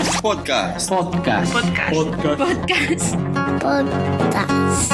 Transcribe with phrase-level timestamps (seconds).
[0.00, 0.88] Podcast.
[0.88, 1.52] Podcast.
[1.52, 1.92] Podcast.
[2.38, 3.14] Podcast.
[3.60, 4.92] Podcast.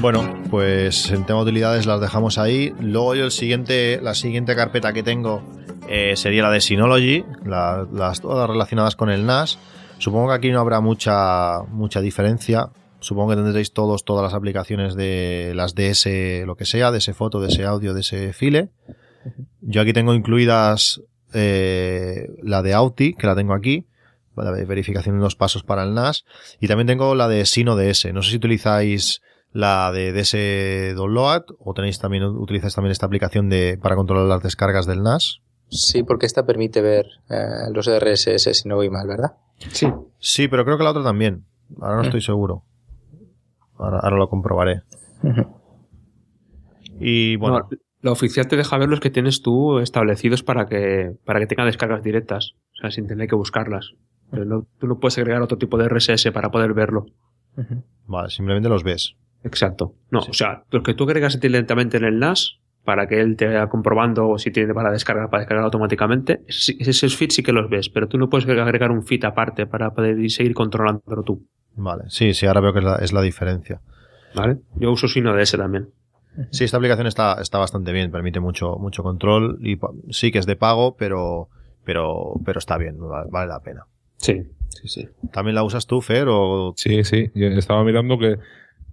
[0.00, 2.72] Bueno, pues en tema de utilidades las dejamos ahí.
[2.80, 5.42] Luego yo el siguiente, la siguiente carpeta que tengo
[5.88, 9.58] eh, sería la de Synology, la- las todas relacionadas con el NAS.
[9.98, 12.68] Supongo que aquí no habrá mucha, mucha diferencia.
[13.02, 16.06] Supongo que tendréis todos todas las aplicaciones de las DS,
[16.46, 18.70] lo que sea, de ese foto, de ese audio, de ese file.
[19.60, 21.02] Yo aquí tengo incluidas
[21.34, 23.86] eh, la de Auti, que la tengo aquí,
[24.36, 26.24] la de verificación en dos pasos para el NAS.
[26.60, 28.12] Y también tengo la de Sino DS.
[28.12, 29.20] No sé si utilizáis
[29.52, 34.42] la de DS Download o tenéis también utilizáis también esta aplicación de para controlar las
[34.42, 35.40] descargas del NAS.
[35.68, 39.32] Sí, porque esta permite ver eh, los RSS si no voy mal, ¿verdad?
[39.70, 39.88] Sí.
[40.18, 41.44] Sí, pero creo que la otra también.
[41.80, 42.06] Ahora no Mm.
[42.06, 42.64] estoy seguro.
[43.82, 44.82] Ahora, ahora lo comprobaré.
[47.00, 51.12] Y bueno, No, la oficial te deja ver los que tienes tú establecidos para que,
[51.24, 52.52] para que tenga descargas directas.
[52.74, 53.92] O sea, sin tener que buscarlas.
[54.30, 57.06] Pero no- tú no puedes agregar otro tipo de RSS para poder verlo.
[58.06, 59.16] vale, simplemente los ves.
[59.44, 59.94] Exacto.
[60.10, 63.46] No, o sea, los que tú agregas directamente en el NAS para que él te
[63.46, 67.68] vaya comprobando si tiene para descargar, para descargar automáticamente, ese- esos feeds sí que los
[67.70, 71.46] ves, pero tú no puedes agregar un feed aparte para poder ir- seguir controlándolo tú.
[71.76, 73.80] Vale, sí, sí, ahora veo que es la, es la diferencia.
[74.34, 74.58] ¿Vale?
[74.76, 75.88] Yo uso Sino de ese también.
[76.50, 80.38] Sí, esta aplicación está, está bastante bien, permite mucho, mucho control y pa- sí que
[80.38, 81.48] es de pago, pero,
[81.84, 83.84] pero, pero está bien, vale, vale la pena.
[84.16, 85.08] Sí, sí, sí.
[85.30, 86.28] ¿También la usas tú, Fer?
[86.30, 86.72] O...
[86.76, 87.30] Sí, sí.
[87.34, 88.38] Yo estaba mirando que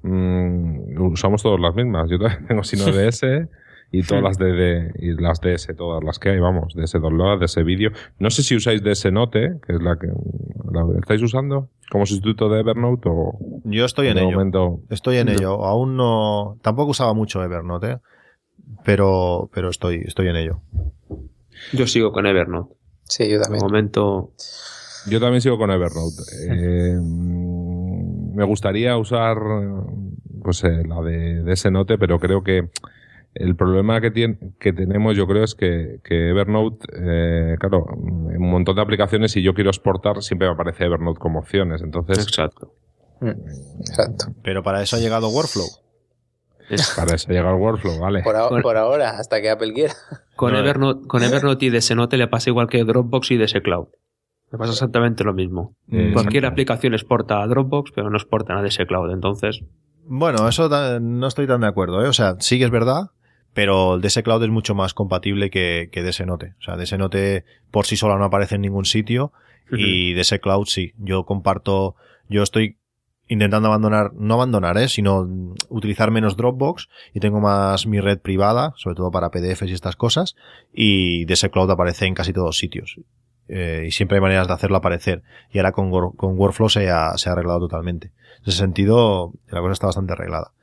[0.03, 2.09] mm, usamos todas las mismas.
[2.09, 3.47] Yo también tengo Sino DS
[3.91, 7.39] y todas las de, de- y las DS, todas las que hay, vamos, DS Download,
[7.39, 7.91] DS Video.
[8.19, 12.49] No sé si usáis DS Note, que es la que la estáis usando como sustituto
[12.49, 14.31] de Evernote o Yo estoy en de ello.
[14.31, 14.79] momento.
[14.89, 15.31] Estoy en No.
[15.33, 15.65] ello.
[15.65, 16.57] Aún no.
[16.61, 17.97] Tampoco usaba mucho Evernote, ¿eh?
[18.85, 20.61] pero, pero estoy, estoy en ello.
[21.73, 22.75] Yo sigo con Evernote.
[23.05, 23.63] Sí, yo De también.
[23.63, 24.31] momento,
[25.09, 26.21] Yo también sigo con Evernote.
[26.47, 29.37] Eh, mm, me gustaría usar
[30.43, 32.69] pues eh, la de DS Note, pero creo que
[33.35, 38.41] el problema que, tiene, que tenemos, yo creo, es que, que Evernote, eh, claro, en
[38.41, 41.81] un montón de aplicaciones, si yo quiero exportar, siempre me aparece Evernote como opciones.
[41.81, 42.73] Entonces, exacto.
[43.21, 43.29] Mm,
[43.81, 44.25] Exacto.
[44.43, 45.65] Pero para eso ha llegado Workflow.
[46.95, 48.21] para eso llega el workflow, ¿vale?
[48.21, 48.61] Por, ahora- Bueno.
[48.63, 49.93] por ahora, hasta que Apple quiera.
[50.35, 53.87] Con, No, Evernote, con Evernote y DSNote le pasa igual que Dropbox y DS Cloud.
[54.51, 55.75] Le pasa exactamente lo mismo.
[55.91, 59.11] Eh, Cualquier aplicación exporta a Dropbox, pero no exporta a DS Cloud.
[59.11, 59.61] Entonces,
[60.05, 60.69] Bueno, eso
[60.99, 62.07] no estoy tan de acuerdo, ¿eh?
[62.07, 63.09] O sea, sí que es verdad,
[63.59, 66.53] pero el DS Cloud es mucho más compatible que, que DS Note.
[66.61, 69.33] O sea, DS Note por sí sola no aparece en ningún sitio
[69.69, 70.93] y DS Cloud sí.
[70.97, 71.97] Yo comparto,
[72.29, 72.77] yo estoy
[73.27, 74.87] intentando abandonar, no abandonar, ¿eh?
[74.87, 75.27] sino
[75.67, 79.97] utilizar menos Dropbox y tengo más mi red privada, sobre todo para PDFs y estas
[79.97, 80.37] cosas,
[80.71, 82.95] y DS Cloud aparece en casi todos sitios.
[83.49, 85.21] Eh, y siempre hay maneras de hacerlo aparecer.
[85.51, 88.13] Y ahora con, con Workflow se ha, se ha arreglado totalmente.
[88.37, 90.53] En ese sentido, la cosa está bastante arreglada.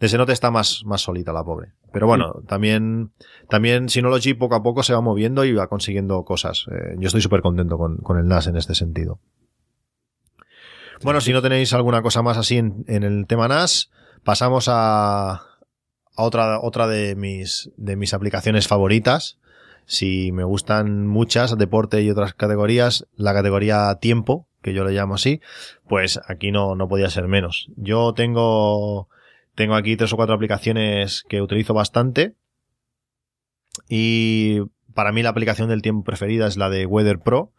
[0.00, 1.72] DS Note está más, más solita la pobre.
[1.92, 3.12] Pero bueno, también,
[3.48, 6.66] también Synology poco a poco se va moviendo y va consiguiendo cosas.
[6.72, 9.20] Eh, yo estoy súper contento con, con el NAS en este sentido.
[11.02, 13.90] Bueno, si no tenéis alguna cosa más así en, en el tema NAS,
[14.24, 15.42] pasamos a, a
[16.16, 19.38] otra, otra de mis, de mis aplicaciones favoritas.
[19.84, 25.16] Si me gustan muchas, deporte y otras categorías, la categoría tiempo, que yo le llamo
[25.16, 25.40] así,
[25.88, 27.68] pues aquí no, no podía ser menos.
[27.76, 29.08] Yo tengo,
[29.54, 32.34] tengo aquí tres o cuatro aplicaciones que utilizo bastante.
[33.88, 34.60] Y
[34.94, 37.52] para mí la aplicación del tiempo preferida es la de Weather Pro,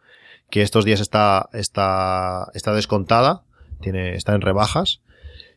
[0.50, 3.44] que estos días está, está, está descontada,
[3.80, 5.02] tiene, está en rebajas.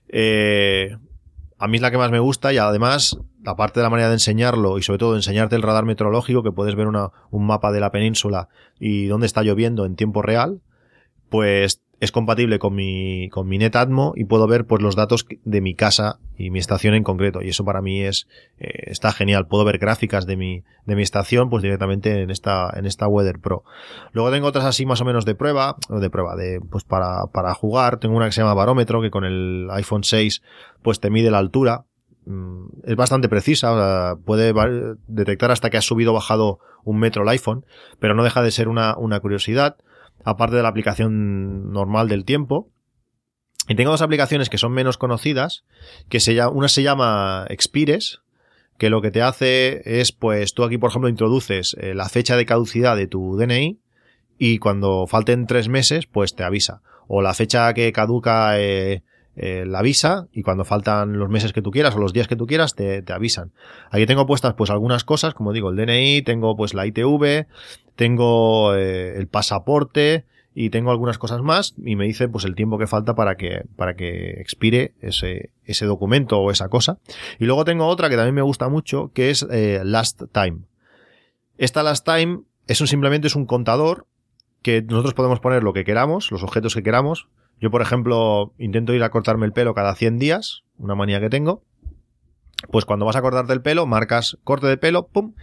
[0.09, 0.96] Eh,
[1.58, 4.16] a mí es la que más me gusta y además, aparte de la manera de
[4.16, 7.72] enseñarlo y sobre todo de enseñarte el radar meteorológico, que puedes ver una, un mapa
[7.72, 8.48] de la península
[8.80, 10.62] y dónde está lloviendo en tiempo real,
[11.30, 15.62] pues es compatible con mi, con mi NetAtmo y puedo ver pues los datos de
[15.62, 17.42] mi casa y mi estación en concreto.
[17.42, 18.28] Y eso para mí es,
[18.60, 19.48] eh, está genial.
[19.48, 23.40] Puedo ver gráficas de mi, de mi estación pues directamente en esta, en esta Weather
[23.40, 23.64] Pro.
[24.12, 27.56] Luego tengo otras así más o menos de prueba, de prueba, de, pues para, para
[27.56, 27.98] jugar.
[27.98, 30.44] Tengo una que se llama barómetro que con el iPhone 6
[30.84, 31.86] pues te mide la altura.
[32.28, 34.54] Mm, Es bastante precisa, puede
[35.08, 37.66] detectar hasta que has subido o bajado un metro el iPhone,
[38.00, 39.78] pero no deja de ser una, una curiosidad
[40.24, 42.69] aparte de la aplicación normal del tiempo.
[43.68, 45.66] Y tengo dos aplicaciones que son menos conocidas,
[46.10, 48.22] que se llama, una se llama Expires,
[48.78, 52.38] que lo que te hace es, pues tú aquí, por ejemplo, introduces eh, la fecha
[52.38, 53.80] de caducidad de tu DNI
[54.38, 56.81] y cuando falten tres meses, pues te avisa.
[57.08, 59.04] O la fecha que caduca eh,
[59.39, 62.36] eh, la avisa y cuando faltan los meses que tú quieras o los días que
[62.36, 63.51] tú quieras te, te avisan.
[63.92, 67.45] Aquí tengo puestas pues algunas cosas, como digo, el DNI, tengo pues la ITV,
[67.95, 70.25] tengo eh, el pasaporte
[70.56, 73.66] y tengo algunas cosas más y me dice pues el tiempo que falta para que
[73.75, 76.98] para que expire ese ese documento o esa cosa.
[77.38, 80.62] Y luego tengo otra que también me gusta mucho que es eh, Last Time.
[81.60, 84.07] Esta Last Time es un simplemente es un contador
[84.63, 87.28] que nosotros podemos poner lo que queramos, los objetos que queramos.
[87.59, 91.30] Yo, por ejemplo, intento ir a cortarme el pelo cada 100 días, una manía que
[91.30, 91.63] tengo.
[92.71, 95.33] Pues cuando vas a cortarte el pelo, marcas corte de pelo, pum,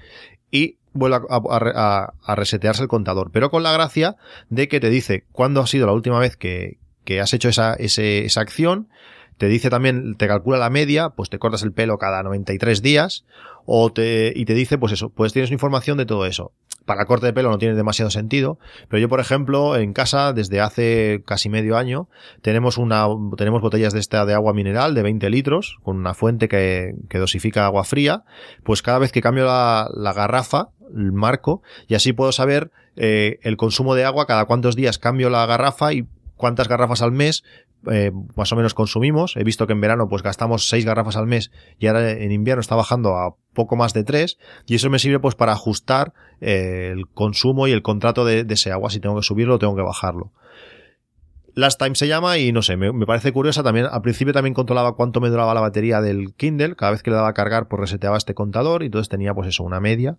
[0.50, 3.30] y vuelve a, resetearse el contador.
[3.32, 4.16] Pero con la gracia
[4.48, 6.78] de que te dice cuándo ha sido la última vez que,
[7.20, 8.88] has hecho esa, esa acción.
[9.36, 13.24] Te dice también, te calcula la media, pues te cortas el pelo cada 93 días,
[13.66, 16.52] o te, y te dice, pues eso, pues tienes información de todo eso.
[16.84, 18.58] Para corte de pelo no tiene demasiado sentido,
[18.88, 22.08] pero yo, por ejemplo, en casa, desde hace casi medio año,
[22.42, 26.48] tenemos una, tenemos botellas de esta de agua mineral de 20 litros, con una fuente
[26.48, 28.24] que, que dosifica agua fría,
[28.62, 33.38] pues cada vez que cambio la, la garrafa, el marco, y así puedo saber eh,
[33.42, 37.44] el consumo de agua, cada cuántos días cambio la garrafa y cuántas garrafas al mes
[37.90, 39.36] eh, más o menos consumimos.
[39.36, 42.60] He visto que en verano pues gastamos seis garrafas al mes y ahora en invierno
[42.60, 46.90] está bajando a poco más de tres y eso me sirve pues para ajustar eh,
[46.92, 48.90] el consumo y el contrato de, ese agua.
[48.90, 50.32] Si tengo que subirlo tengo que bajarlo.
[51.56, 53.86] Last Time se llama y no sé, me, me parece curiosa también.
[53.88, 56.74] Al principio también controlaba cuánto me duraba la batería del Kindle.
[56.74, 59.48] Cada vez que le daba a cargar, pues reseteaba este contador y entonces tenía pues
[59.48, 60.18] eso, una media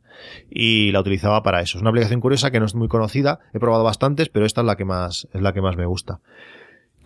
[0.50, 1.78] y la utilizaba para eso.
[1.78, 3.40] Es una aplicación curiosa que no es muy conocida.
[3.54, 6.22] He probado bastantes, pero esta es la que más, es la que más me gusta.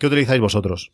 [0.00, 0.92] ¿Qué utilizáis vosotros?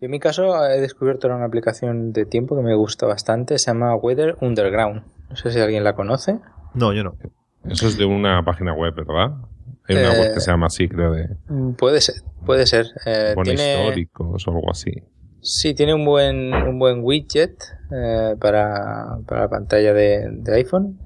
[0.00, 3.66] Yo en mi caso he descubierto una aplicación de tiempo que me gusta bastante, se
[3.70, 5.02] llama Weather Underground.
[5.30, 6.38] No sé si alguien la conoce.
[6.74, 7.16] No, yo no.
[7.68, 9.36] Eso es de una página web, ¿verdad?
[9.88, 11.28] Hay una Eh, web que se llama así, creo, de
[11.78, 12.86] Puede ser, puede ser.
[13.06, 14.90] Eh, pone tiene, históricos o algo así.
[15.40, 17.56] sí, tiene un buen, un buen widget
[17.92, 20.98] eh, para, para la pantalla de, de iPhone.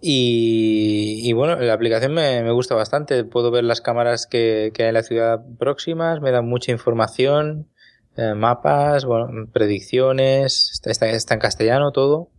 [0.00, 3.24] Y, y bueno, la aplicación me, me gusta bastante.
[3.24, 7.68] Puedo ver las cámaras que, que hay en la ciudad próximas, me dan mucha información,
[8.16, 12.30] eh, mapas, bueno, predicciones, está, está, está en castellano todo.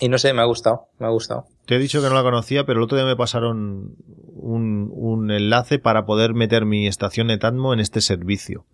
[0.00, 1.46] Y no sé, me ha gustado, me ha gustado.
[1.66, 3.96] Te he dicho que no la conocía, pero el otro día me pasaron
[4.34, 8.66] un, un enlace para poder meter mi estación Netatmo en este servicio.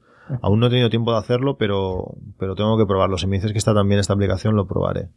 [0.42, 3.19] Aún no he tenido tiempo de hacerlo, pero, pero tengo que probarlo.
[3.19, 5.08] Si me dices que está también esta aplicación, lo probaré.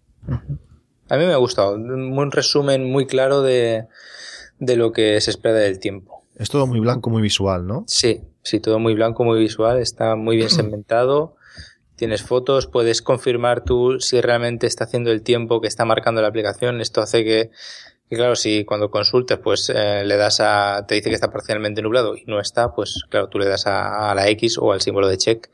[1.10, 1.76] A mí me ha gustado.
[1.76, 3.88] Un resumen muy claro de,
[4.60, 6.24] de lo que se espera del tiempo.
[6.36, 7.84] Es todo muy blanco, muy visual, ¿no?
[7.88, 11.36] Sí, sí, todo muy blanco, muy visual, está muy bien segmentado.
[11.96, 16.28] Tienes fotos, puedes confirmar tú si realmente está haciendo el tiempo que está marcando la
[16.28, 16.82] aplicación.
[16.82, 17.52] Esto hace que,
[18.10, 21.84] que claro, si cuando consultes, pues eh, le das a, te dice que está parcialmente
[21.84, 24.82] nublado y no está, pues claro, tú le das a, a la X o al
[24.82, 25.50] símbolo de check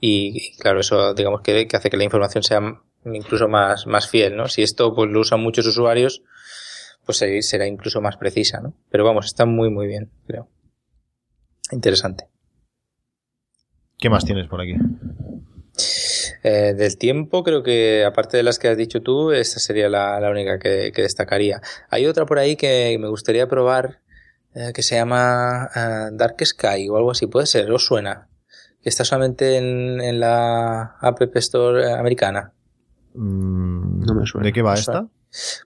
[0.00, 2.60] y, y, claro, eso digamos que, que hace que la información sea
[3.04, 4.48] incluso más, más fiel, ¿no?
[4.48, 6.22] Si esto pues lo usan muchos usuarios,
[7.04, 8.74] pues será incluso más precisa, ¿no?
[8.90, 10.48] Pero vamos, está muy, muy bien, creo.
[11.70, 12.26] Interesante.
[13.98, 14.74] ¿Qué más tienes por aquí?
[16.42, 20.20] Eh, del tiempo, creo que aparte de las que has dicho tú, esta sería la,
[20.20, 21.60] la única que, que, destacaría.
[21.88, 24.00] Hay otra por ahí que me gustaría probar
[24.54, 28.28] eh, que se llama uh, Dark Sky o algo así, puede ser, os suena.
[28.82, 32.52] Que está solamente en, en la App Store americana.
[33.14, 34.46] Mm, No me suena.
[34.46, 35.08] ¿De qué va esta?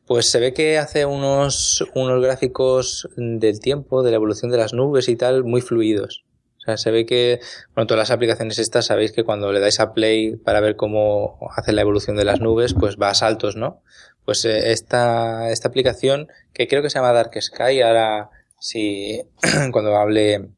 [0.07, 4.73] Pues se ve que hace unos, unos gráficos del tiempo, de la evolución de las
[4.73, 6.25] nubes y tal, muy fluidos.
[6.57, 7.41] O sea, se ve que,
[7.75, 11.39] bueno, todas las aplicaciones estas sabéis que cuando le dais a play para ver cómo
[11.55, 13.83] hace la evolución de las nubes, pues va a saltos, ¿no?
[14.25, 19.23] Pues eh, esta, esta aplicación, que creo que se llama Dark Sky, ahora si
[19.73, 20.49] cuando hable,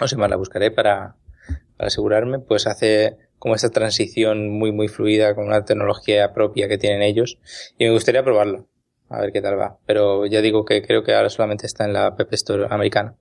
[0.00, 1.16] o sea, más la buscaré para,
[1.76, 6.78] para asegurarme, pues hace como esta transición muy muy fluida con una tecnología propia que
[6.78, 7.38] tienen ellos
[7.76, 8.68] y me gustaría probarlo
[9.08, 11.94] a ver qué tal va pero ya digo que creo que ahora solamente está en
[11.94, 13.16] la App Store americana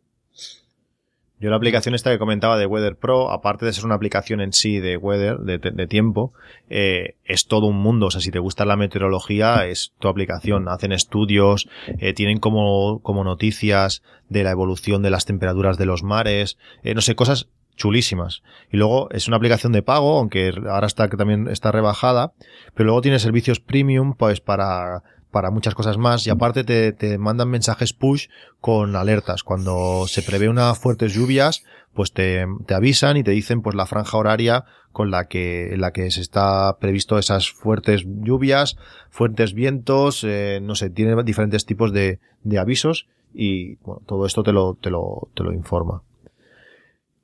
[1.42, 4.52] yo la aplicación esta que comentaba de Weather Pro, aparte de ser una aplicación en
[4.52, 6.34] sí de weather, de, tiempo,
[6.70, 8.08] eh, es todo un mundo.
[8.08, 10.68] O sea, si te gusta la meteorología, es tu aplicación.
[10.68, 16.04] Hacen estudios, eh, tienen como, como noticias de la evolución de las temperaturas de los
[16.04, 17.48] mares, eh, no sé, cosas
[17.80, 18.44] chulísimas.
[18.72, 22.34] Y luego es una aplicación de pago, aunque ahora está que también está rebajada,
[22.76, 27.20] pero luego tiene servicios premium, pues para para muchas cosas más y aparte te, te,
[27.20, 28.30] mandan mensajes push
[28.62, 29.44] con alertas.
[29.44, 33.86] Cuando se prevé unas fuertes lluvias, pues te, te, avisan y te dicen pues la
[33.86, 38.78] franja horaria con la que, en la que se está previsto esas fuertes lluvias,
[39.12, 44.42] fuertes vientos, eh, no sé, tiene diferentes tipos de, de avisos y bueno, todo esto
[44.42, 46.02] te lo, te lo, te lo informa.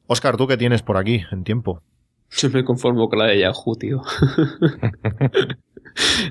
[0.08, 1.82] Oscar, ¿tú qué tienes por aquí en tiempo?
[2.32, 4.02] Yo me conformo con la de Yahoo, tío.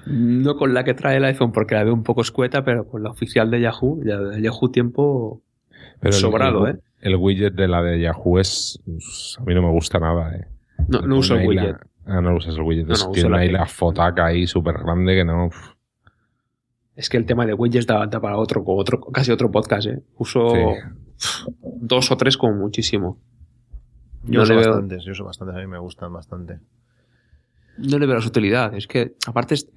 [0.07, 3.03] no con la que trae el iPhone porque la veo un poco escueta, pero con
[3.03, 5.43] la oficial de Yahoo, ya de Yahoo tiempo
[6.01, 6.81] Pero el- sobrado, el, ¿eh?
[7.01, 8.81] El widget de la de Yahoo es.
[9.39, 10.47] A mí no me gusta nada, ¿eh?
[10.89, 11.73] No, no uso el widget.
[11.73, 12.87] la- Ah, no usas el widget.
[12.87, 15.47] No, Es- no, uso tiene la ahí que- la fotaca ahí súper grande que no.
[15.47, 15.57] uf.
[16.97, 20.03] Es que el tema de widgets da, da para otro, otro, casi otro podcast, ¿eh?
[20.19, 20.49] Uso
[21.17, 21.45] Sí.
[21.63, 23.19] dos o tres como muchísimo.
[24.27, 26.59] Yo No uso veo- bastantes, yo uso bastantes, a mí me gustan bastante.
[27.77, 28.79] no le veo las utilidades.
[28.79, 29.69] Es que, aparte, es-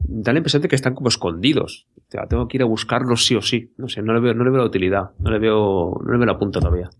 [0.00, 1.86] da la impresión de que están como escondidos.
[1.96, 3.72] O sea, tengo que ir a buscarlos sí o sí.
[3.78, 5.10] No sé, no le veo, no le veo la utilidad.
[5.20, 6.90] No le veo, no le veo la punta todavía.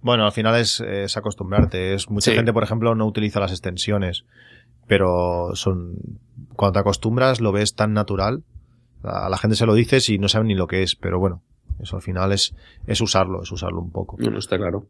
[0.00, 1.94] Bueno, al final es, es acostumbrarte.
[1.94, 2.36] Es, mucha Sí.
[2.36, 4.24] gente, por ejemplo, no utiliza las extensiones,
[4.88, 5.96] pero son
[6.56, 8.42] cuando te acostumbras lo ves tan natural.
[9.04, 11.42] A la gente se lo dices y no saben ni lo que es, pero bueno,
[11.80, 12.54] eso al final es,
[12.86, 14.16] es usarlo, es usarlo un poco.
[14.18, 14.88] No, no está claro.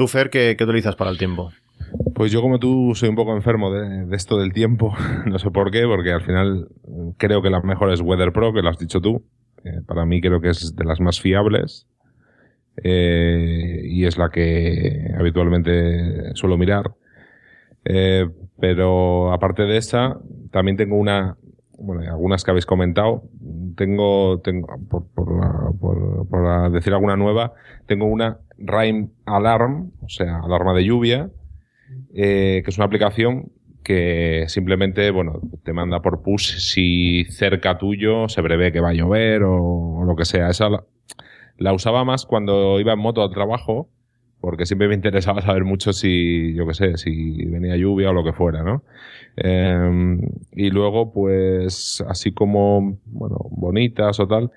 [0.00, 1.52] ¿Tú, Fer, qué, utilizas para el tiempo?
[2.14, 4.96] Pues yo, como tú, soy un poco enfermo de, esto del tiempo.
[5.26, 8.54] No sé por qué, porque al final mm, creo que la mejor es Weather Pro,
[8.54, 9.22] que lo has dicho tú.
[9.62, 11.86] Eh, para mí creo que es de las más fiables.
[12.82, 16.94] Eh, y es la que habitualmente suelo mirar.
[17.84, 18.26] Eh,
[18.58, 20.16] pero aparte de esa,
[20.50, 21.36] también tengo una,
[21.76, 23.24] bueno, algunas que habéis comentado.
[23.76, 24.62] Tengo, por,
[26.72, 27.52] decir alguna nueva,
[27.84, 31.30] tengo una Rime Alarm, o sea, alarma de lluvia,
[32.14, 33.50] eh, que es una aplicación
[33.82, 38.94] que simplemente, bueno, te manda por push si cerca tuyo se prevé que va a
[38.94, 40.50] llover o, lo que sea.
[40.50, 40.68] Esa
[41.56, 43.88] la, usaba más cuando iba en moto al trabajo,
[44.40, 48.24] porque siempre me interesaba saber mucho si, yo qué sé, si venía lluvia o lo
[48.24, 48.82] que fuera, ¿no?
[49.36, 50.18] Eh,
[50.52, 54.50] y luego, pues, así como, bueno, bonitas o tal,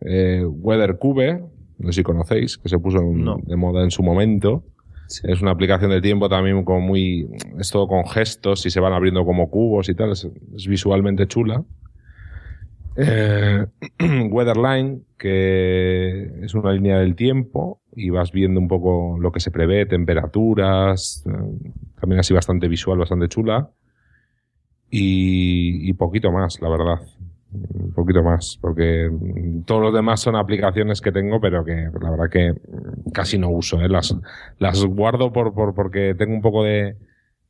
[0.00, 1.42] eh, Weather Cube,
[1.78, 3.36] no sé si conocéis, que se puso en- No.
[3.44, 4.64] de moda en su momento.
[5.22, 7.28] Es una aplicación de tiempo también como muy...
[7.58, 10.12] Es todo con gestos y se van abriendo como cubos y tal.
[10.12, 11.64] Es, es visualmente chula.
[12.96, 13.64] Eh,
[14.30, 19.50] Weatherline, que es una línea del tiempo y vas viendo un poco lo que se
[19.50, 21.70] prevé, temperaturas, eh,
[22.00, 23.70] también así bastante visual, bastante chula.
[24.90, 26.96] Y, y poquito más, la verdad.
[27.50, 29.10] Un poquito más, porque
[29.64, 32.52] todos los demás son aplicaciones que tengo, pero que la verdad que
[33.14, 33.80] casi no uso.
[33.80, 33.88] ¿eh?
[33.88, 34.14] Las,
[34.58, 36.96] las guardo por, por, porque tengo un poco de,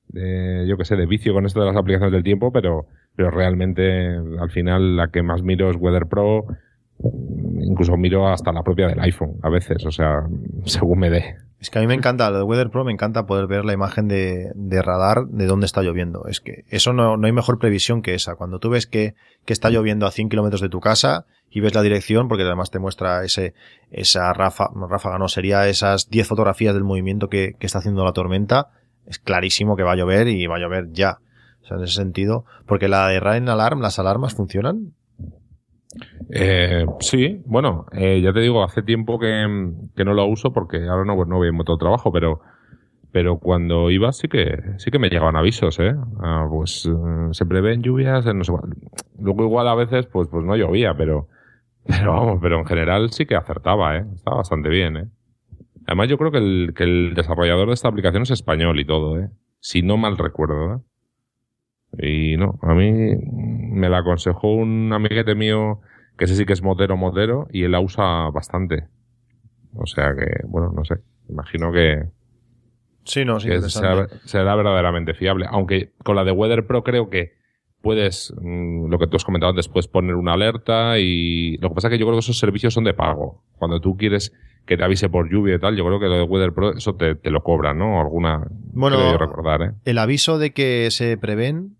[0.09, 2.87] de, yo que sé, de vicio con esto de las aplicaciones del tiempo, pero,
[3.17, 6.47] pero realmente al final la que más miro es Weather Pro.
[7.61, 10.23] Incluso miro hasta la propia del iPhone a veces, o sea,
[10.64, 11.37] según me dé.
[11.60, 13.72] Es que a mí me encanta, lo de Weather Pro me encanta poder ver la
[13.72, 16.26] imagen de, de radar de dónde está lloviendo.
[16.28, 18.36] Es que eso no, no hay mejor previsión que esa.
[18.36, 21.74] Cuando tú ves que, que está lloviendo a 100 kilómetros de tu casa y ves
[21.74, 23.54] la dirección, porque además te muestra ese,
[23.90, 28.04] esa ráfaga, no ráfaga, no, sería esas 10 fotografías del movimiento que, que está haciendo
[28.04, 28.68] la tormenta,
[29.06, 31.18] es clarísimo que va a llover y va a llover ya.
[31.62, 34.94] O sea, en ese sentido, porque la de Rain Alarm, las alarmas funcionan.
[36.30, 41.04] Eh, sí, bueno, eh, ya te digo, hace tiempo que, no lo uso porque ahora
[41.04, 42.40] no, pues no voy en moto trabajo, pero,
[43.12, 45.95] pero cuando iba sí que, sí que me llegaban avisos, ¿eh?
[46.21, 48.52] Ah, pues eh, se prevén lluvias, en no sé.
[49.18, 51.28] Luego igual a veces pues, pues no llovía, pero,
[51.87, 54.07] pero vamos, pero en general sí que acertaba, ¿eh?
[54.14, 55.09] Estaba bastante bien, ¿eh?
[55.87, 59.18] Además yo creo que el, que el desarrollador de esta aplicación es español y todo,
[59.18, 59.30] ¿eh?
[59.61, 60.78] Si no mal recuerdo, ¿eh?
[61.97, 65.80] Y no, a mí me la aconsejó un amiguete mío
[66.16, 68.88] que ese sí que es motero motero y él la usa bastante.
[69.75, 70.97] O sea que, bueno, no sé,
[71.28, 72.04] imagino que,
[73.04, 75.47] Sí, no, sí, que será, será verdaderamente fiable.
[75.49, 77.33] Aunque con la de Weather Pro creo que
[77.80, 81.75] puedes, mm, lo que tú has comentado antes, puedes poner una alerta y lo que
[81.76, 83.42] pasa es que yo creo que esos servicios son de pago.
[83.57, 84.35] Cuando tú quieres
[84.66, 86.97] que te avise por lluvia y tal, yo creo que lo de Weather Pro eso
[86.97, 87.99] te, te lo cobran, ¿no?
[87.99, 89.73] Alguna, Bueno, recordar, ¿eh?
[89.87, 91.77] el aviso de que se prevén,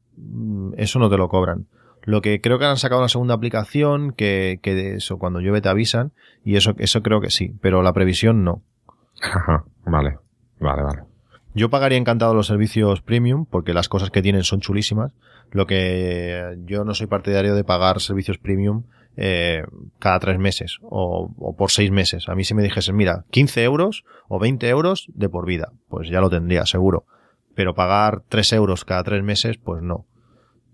[0.77, 1.67] eso no te lo cobran.
[2.03, 5.61] Lo que creo que han sacado una segunda aplicación que, que de eso cuando llueve
[5.61, 6.13] te avisan
[6.45, 8.63] y eso, eso creo que sí, pero la previsión no.
[9.21, 10.19] Ajá, vale,
[10.61, 11.03] vale, vale.
[11.55, 15.13] Yo pagaría encantado los servicios premium porque las cosas que tienen son chulísimas.
[15.51, 18.85] Lo que yo no soy partidario de pagar servicios premium
[19.17, 19.65] eh,
[19.99, 22.29] cada tres meses o, o por seis meses.
[22.29, 26.09] A mí si me dijesen, mira, 15 euros o 20 euros de por vida, pues
[26.09, 27.05] ya lo tendría, seguro.
[27.59, 30.07] Pero pagar 3 euros cada tres meses, pues no.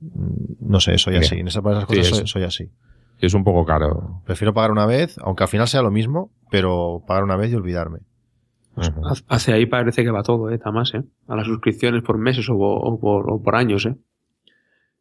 [0.02, 1.24] Mm, No sé, soy Bien.
[1.24, 1.36] así.
[1.40, 2.70] En esas, cosas es- soy, soy así.
[3.20, 4.20] Es un poco caro.
[4.26, 7.54] Prefiero pagar una vez, aunque al final sea lo mismo, pero pagar una vez y
[7.54, 8.00] olvidarme.
[8.76, 9.00] Ujú.
[9.06, 10.58] Haz- Hacia ahí parece que va todo, ¿eh?
[10.58, 11.04] Tamás, ¿eh?
[11.26, 13.96] A las suscripciones por meses o, po- o por, o por años, ¿eh?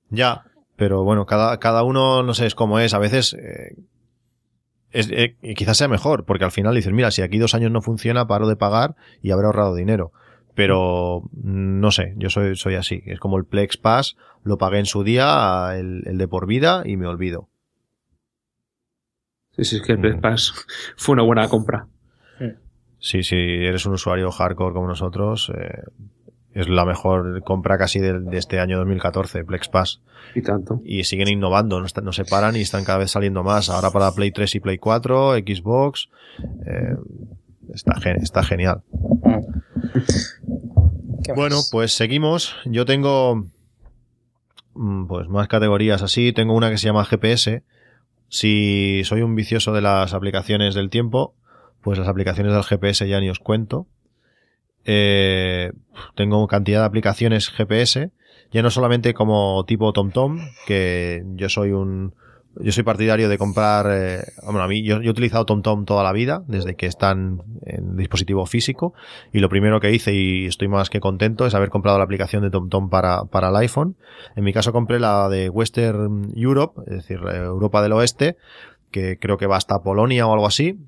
[0.10, 0.44] Ya,
[0.78, 2.94] pero bueno, cada, cada uno no sé es cómo es.
[2.94, 3.76] A veces eh,
[4.92, 7.72] es, eh, y quizás sea mejor, porque al final dices, mira, si aquí dos años
[7.72, 10.14] no funciona, paro de pagar y habré ahorrado dinero.
[10.56, 13.02] Pero no sé, yo soy, soy así.
[13.06, 16.84] Es como el Plex Pass, lo pagué en su día, el, el de por vida,
[16.86, 17.50] y me olvido.
[19.56, 20.54] Sí, sí, es que el Plex Pass
[20.98, 21.88] fue una buena compra.
[23.00, 25.84] Sí, si eres un usuario hardcore como nosotros, eh,
[26.54, 30.02] es la mejor compra casi de, de este año 2014, Plex Pass.
[30.34, 30.80] Y tanto.
[30.86, 33.70] Y siguen innovando, no, no se paran y están cada vez saliendo más.
[33.70, 36.10] Ahora para Play 3 y Play 4, Xbox.
[36.66, 36.96] eh,
[37.74, 38.84] está, está genial.
[41.36, 42.56] Bueno, pues seguimos.
[42.66, 43.46] Yo tengo
[44.74, 46.34] mm, pues más categorías así.
[46.34, 47.64] Tengo una que se llama GPS.
[48.30, 51.36] Si soy un vicioso de las aplicaciones del tiempo,
[51.82, 53.88] pues las aplicaciones del GPS ya ni os cuento.
[54.86, 55.72] Eh,
[56.16, 58.12] tengo cantidad de aplicaciones GPS,
[58.52, 62.16] ya no solamente como tipo TomTom, que yo soy un,
[62.56, 66.04] yo soy partidario de comprar, eh, bueno, a mí, yo, yo he utilizado TomTom toda
[66.04, 68.94] la vida, desde que están en dispositivo físico,
[69.32, 72.44] y lo primero que hice, y estoy más que contento, es haber comprado la aplicación
[72.44, 73.96] de TomTom para, para el iPhone.
[74.36, 78.38] En mi caso compré la de Western Europe, es decir, eh, Europa del Oeste,
[78.92, 80.80] que creo que va hasta Polonia o algo así.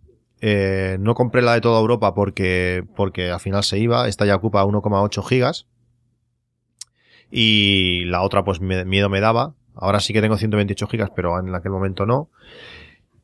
[0.42, 4.36] Eh, no compré la de toda Europa porque, porque al final se iba, esta ya
[4.36, 5.68] ocupa 1,8 gigas.
[7.32, 9.56] Y la otra pues miedo me daba.
[9.76, 12.30] Ahora sí que tengo 128 gigas, pero en aquel momento no.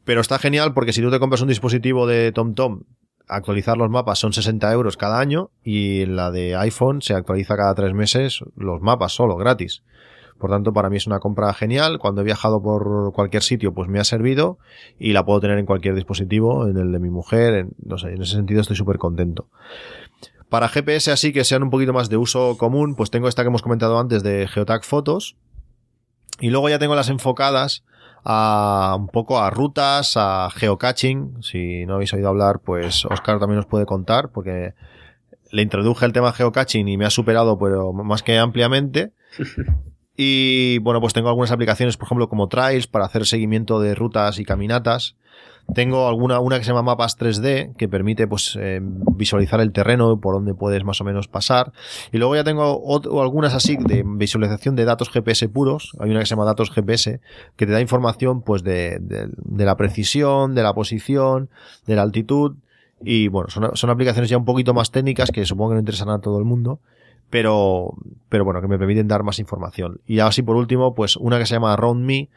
[0.03, 2.83] Pero está genial porque si tú te compras un dispositivo de TomTom,
[3.27, 7.73] actualizar los mapas son 60 euros cada año y la de iPhone se actualiza cada
[7.75, 9.83] tres meses los mapas solo, gratis.
[10.37, 11.99] Por tanto, para mí es una compra genial.
[11.99, 14.57] Cuando he viajado por cualquier sitio, pues me ha servido
[14.97, 18.09] y la puedo tener en cualquier dispositivo, en el de mi mujer, en, no sé,
[18.13, 19.49] en ese sentido estoy súper contento.
[20.49, 23.49] Para GPS así que sean un poquito más de uso común, pues tengo esta que
[23.49, 25.37] hemos comentado antes de Geotag Fotos.
[26.41, 27.83] Y luego ya tengo las enfocadas
[28.23, 31.41] a un poco a rutas, a geocaching.
[31.41, 34.73] Si no habéis oído hablar, pues Oscar también os puede contar, porque
[35.51, 39.13] le introduje el tema geocaching y me ha superado, pero más que ampliamente.
[40.23, 44.37] Y bueno, pues tengo algunas aplicaciones, por ejemplo, como Trails para hacer seguimiento de rutas
[44.37, 45.15] y caminatas.
[45.73, 50.19] Tengo alguna, una que se llama Mapas 3D, que permite pues eh, visualizar el terreno
[50.19, 51.71] por donde puedes más o menos pasar.
[52.11, 55.91] Y luego ya tengo ot- algunas así de visualización de datos GPS puros.
[55.99, 57.21] Hay una que se llama Datos GPS,
[57.55, 61.49] que te da información pues de, de- de la precisión, de la posición,
[61.87, 62.55] de la altitud.
[63.03, 66.09] Y bueno, son, son aplicaciones ya un poquito más técnicas que supongo que no interesan
[66.09, 66.79] a todo el mundo.
[67.29, 67.93] Pero,
[68.27, 70.01] pero bueno, que me permiten dar más información.
[70.05, 72.27] Y así por último, pues una que se llama Around Me,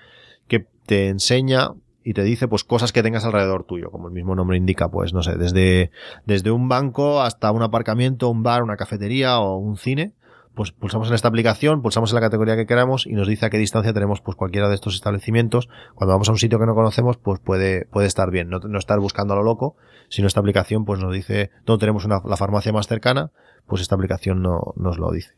[0.47, 1.71] que te enseña
[2.05, 5.15] y te dice pues cosas que tengas alrededor tuyo, como el mismo nombre indica, pues
[5.15, 5.91] no sé, desde,
[6.27, 10.13] desde un banco hasta un aparcamiento, un bar, una cafetería o un cine,
[10.55, 13.51] pues pulsamos en esta aplicación, pulsamos en la categoría que queramos y nos dice a
[13.51, 15.69] qué distancia tenemos pues cualquiera de estos establecimientos.
[15.95, 18.79] Cuando vamos a un sitio que no conocemos, pues puede, puede estar bien, no, no
[18.79, 19.77] estar buscando a lo loco,
[20.11, 23.33] sino esta aplicación pues nos dice dónde tenemos una, la farmacia más cercana,
[23.67, 25.33] pues esta aplicación no, nos lo dice.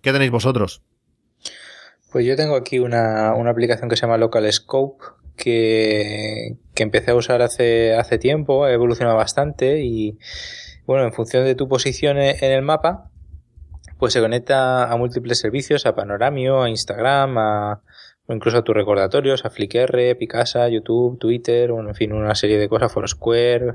[0.00, 0.82] ¿Qué tenéis vosotros?
[2.12, 5.04] Pues yo tengo aquí una, una aplicación que se llama Local Scope
[5.36, 10.18] que, que empecé a usar hace, hace tiempo, ha evolucionado bastante y
[10.86, 13.10] bueno, en función de tu posición e- en el mapa,
[13.98, 17.82] pues se conecta a múltiples servicios, a Panoramio, a Instagram, a,
[18.26, 22.58] o incluso a tus recordatorios, a Flickr, Picasa, YouTube, Twitter, bueno, en fin, una serie
[22.58, 23.74] de cosas, Foursquare,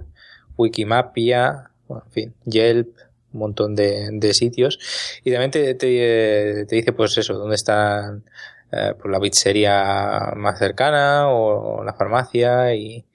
[0.57, 2.95] Wikimapia, bueno, en fin, Yelp,
[3.33, 4.79] un montón de, de sitios.
[5.23, 8.23] Y también te, te, te dice, pues eso, dónde están
[8.71, 13.05] eh, pues la pizzería más cercana o la farmacia y,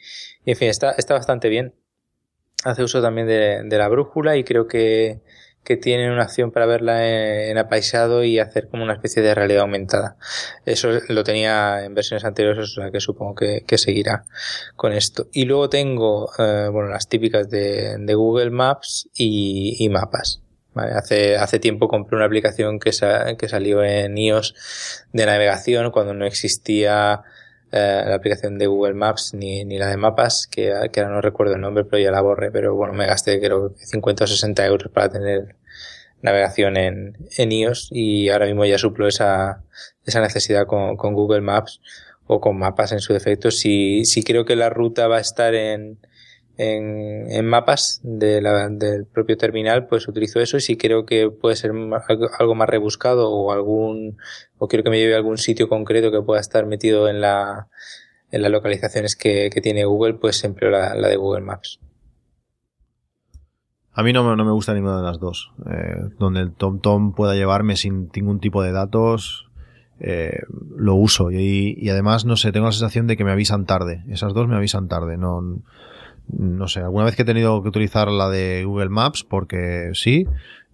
[0.44, 1.74] y en fin, está, está bastante bien.
[2.64, 5.20] Hace uso también de, de la brújula y creo que,
[5.64, 9.34] que tiene una acción para verla en, en apaisado y hacer como una especie de
[9.34, 10.16] realidad aumentada.
[10.64, 14.24] Eso lo tenía en versiones anteriores, o sea que supongo que, que seguirá
[14.76, 15.26] con esto.
[15.32, 20.43] Y luego tengo, eh, bueno, las típicas de, de Google Maps y, y mapas.
[20.74, 24.54] Vale, hace, hace tiempo compré una aplicación que, sa- que salió en iOS
[25.12, 27.22] de navegación cuando no existía
[27.70, 31.20] eh, la aplicación de Google Maps ni, ni la de mapas, que, que ahora no
[31.20, 32.50] recuerdo el nombre, pero ya la borré.
[32.50, 35.54] Pero bueno, me gasté creo que 50 o 60 euros para tener
[36.22, 39.62] navegación en, en iOS y ahora mismo ya suplo esa,
[40.06, 41.80] esa necesidad con, con Google Maps
[42.26, 43.50] o con mapas en su defecto.
[43.50, 45.98] Si, si creo que la ruta va a estar en,
[46.56, 51.30] en, en mapas de la, del propio terminal, pues utilizo eso y si creo que
[51.30, 51.72] puede ser
[52.38, 54.18] algo, más rebuscado o algún,
[54.58, 57.68] o quiero que me lleve a algún sitio concreto que pueda estar metido en la,
[58.30, 61.80] en las localizaciones que, tiene Google, pues empleo la, de Google Maps.
[63.96, 65.52] A mí no, no me gusta ninguna de las dos.
[65.70, 69.48] Eh, donde el TomTom pueda llevarme sin ningún tipo de datos,
[70.00, 70.40] eh,
[70.76, 71.30] lo uso.
[71.30, 74.02] Y, y además, no sé, tengo la sensación de que me avisan tarde.
[74.08, 75.16] Esas dos me avisan tarde.
[75.16, 75.40] No,
[76.28, 80.26] no sé, alguna vez que he tenido que utilizar la de Google Maps porque sí,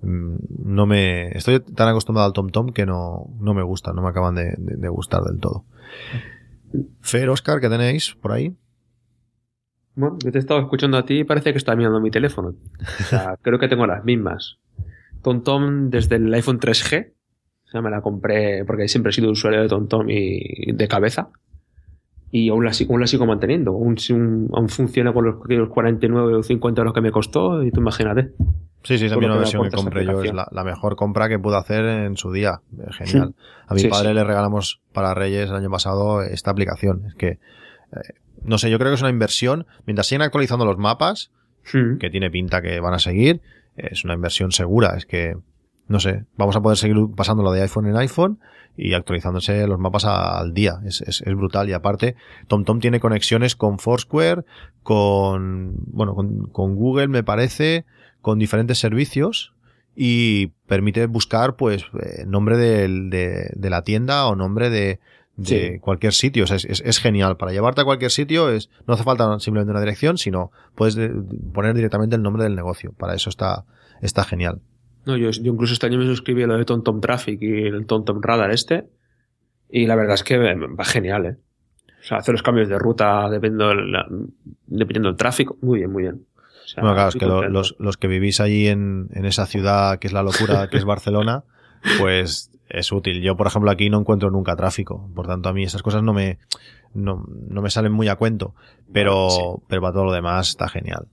[0.03, 0.35] mm,
[0.65, 4.35] no me estoy tan acostumbrado al TomTom que no, no me gusta, no me acaban
[4.35, 5.65] de, de- de gustar del todo.
[7.01, 8.55] Fer, Oscar, ¿qué tenéis por ahí?
[9.97, 12.55] Bueno, yo te he estado escuchando a ti y parece que está mirando mi teléfono.
[13.01, 14.59] O sea, creo que tengo las mismas.
[15.23, 17.13] TomTom desde el iPhone 3G.
[17.67, 21.29] O sea, me la compré porque siempre he sido usuario de TomTom y de cabeza.
[22.33, 23.73] Y aún la, sigo- aún la sigo manteniendo.
[23.73, 23.97] Aún,
[24.53, 28.33] aún funciona con los, los 49 o 50 euros que me costó y tú imagínate.
[28.85, 31.57] Sí, sí, lo una versión que compré yo, es la, la mejor compra que pude
[31.57, 32.61] hacer en su día.
[32.93, 33.35] Genial.
[33.67, 34.15] A mi Sí, padre sí.
[34.15, 37.05] le regalamos para Reyes el año pasado esta aplicación.
[37.07, 37.39] Es que, eh,
[38.45, 39.67] no sé, yo creo que es una inversión.
[39.87, 41.31] Mientras siguen actualizando los mapas,
[41.75, 41.99] Hmm.
[41.99, 43.43] que tiene pinta que van a seguir,
[43.77, 44.95] es una inversión segura.
[44.97, 45.37] Es que,
[45.89, 48.39] no sé, vamos a poder seguir pasándolo de iPhone en iPhone
[48.83, 50.81] y actualizándose los mapas al día.
[50.87, 51.69] Es, es, es brutal.
[51.69, 52.17] Y aparte,
[52.49, 54.45] TomTom tiene conexiones con Foursquare,
[54.83, 57.85] con, bueno, con, con Google, me parece,
[58.21, 59.53] con diferentes servicios
[59.95, 64.99] y permite buscar, pues, eh, nombre del- de, de la tienda o nombre de,
[65.37, 65.79] de Sí.
[65.81, 66.45] cualquier sitio.
[66.45, 67.37] O sea, es, es- es genial.
[67.37, 71.11] Para llevarte a cualquier sitio es, no hace falta simplemente una dirección, sino puedes de-
[71.53, 72.93] poner directamente el nombre del negocio.
[72.93, 73.65] Para eso está,
[74.01, 74.61] está genial.
[75.11, 77.87] No, yo, yo incluso este año me suscribí a lo de TomTom Traffic y el
[77.87, 78.89] TomTom Radar este.
[79.69, 81.37] Y la verdad es que va genial, ¿eh?
[82.01, 84.07] O sea, hace los cambios de ruta dependiendo la-
[84.67, 85.57] dependiendo del tráfico.
[85.61, 86.25] Muy bien, muy bien.
[86.65, 89.25] O sea, Bueno, claro, es estoy que lo- los, los que vivís allí en, en
[89.27, 91.45] esa ciudad que es la locura, que es Barcelona,
[91.99, 93.21] pues es útil.
[93.23, 95.11] Yo, por ejemplo, aquí no encuentro nunca tráfico.
[95.15, 96.39] Por tanto, a mí esas cosas no me,
[96.95, 98.55] no, no me salen muy a cuento.
[98.93, 99.41] Pero, Sí.
[99.69, 101.07] pero para todo lo demás está genial.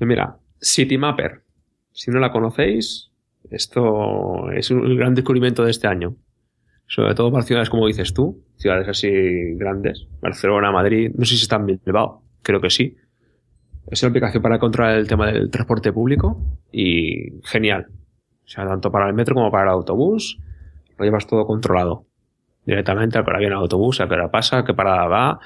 [0.00, 1.42] Mira, CityMapper.
[1.92, 3.10] Si no la conocéis,
[3.50, 6.16] esto es un gran descubrimiento de este año.
[6.86, 9.10] Sobre todo para ciudades como dices tú, ciudades así
[9.54, 12.96] grandes, Barcelona, Madrid, no sé si está en Bilbao, creo que sí.
[13.90, 16.38] Es una aplicación para controlar el tema del transporte público
[16.70, 17.88] y genial.
[18.44, 20.38] O sea, tanto para el metro como para el autobús,
[20.98, 22.06] lo llevas todo controlado.
[22.64, 25.40] Directamente a viene el autobús, a qué hora pasa, a qué parada va,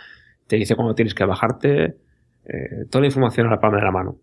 [0.46, 1.96] te dice cuándo tienes que bajarte,
[2.44, 4.16] eh, toda la información a la palma de la mano.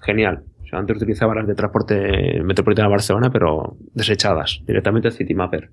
[0.00, 0.44] Genial.
[0.66, 5.70] O sea, antes utilizaba las de transporte metropolitano de Barcelona, pero desechadas, directamente el Citymapper.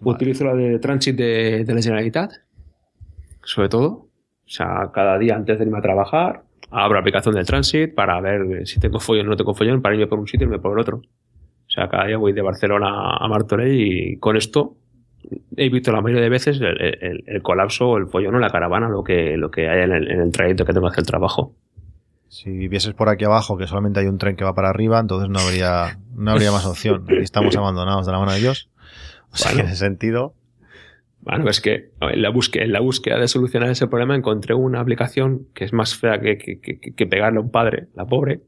[0.00, 2.32] Utilizo la de Transit de, de la Generalitat,
[3.44, 3.88] sobre todo.
[3.88, 4.08] O
[4.48, 8.66] sea, cada día antes de irme a trabajar, abro la aplicación del Transit para ver
[8.66, 10.72] si tengo follón o no tengo follón, para irme por un sitio y irme por
[10.72, 10.96] el otro.
[10.98, 14.76] O sea, cada día voy de Barcelona a Martorell y con esto
[15.56, 18.50] he visto la mayoría de veces el, el- el colapso o el follón o la
[18.50, 21.06] caravana, lo que, lo que hay en el, en el trayecto que tengo hacer el
[21.06, 21.54] trabajo.
[22.28, 25.28] Si vivieses por aquí abajo, que solamente hay un tren que va para arriba, entonces
[25.30, 27.04] no habría, no habría más opción.
[27.08, 28.70] Aquí estamos abandonados de la mano de Dios.
[29.32, 29.68] O sea, que Bueno.
[29.68, 30.34] en ese sentido,
[31.20, 34.80] Bueno, es que en la, búsqueda, en la búsqueda de solucionar ese problema encontré una
[34.80, 38.40] aplicación que es más fea que, que- que- que pegarle a un padre, la pobre,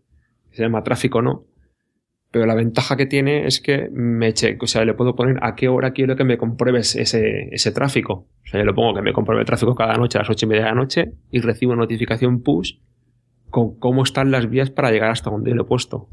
[0.50, 1.44] que se llama Tráfico No.
[2.32, 5.68] Pero la ventaja que tiene es que me o sea, le puedo poner a qué
[5.68, 8.26] hora quiero que me compruebes ese, ese tráfico.
[8.44, 10.44] O sea, yo le pongo que me compruebe el tráfico cada noche a las ocho
[10.44, 12.74] y media de la noche y recibo una notificación push
[13.50, 16.08] con cómo están las vías para llegar hasta donde lo he puesto.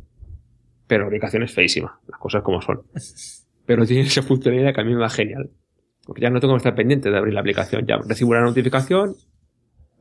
[0.87, 2.81] Pero la aplicación es feísima, las cosas como son.
[3.65, 5.49] Pero tiene esa funcionalidad que a mí me va genial.
[6.05, 7.85] Porque ya no tengo que estar pendiente de abrir la aplicación.
[7.85, 9.15] Ya recibo una notificación.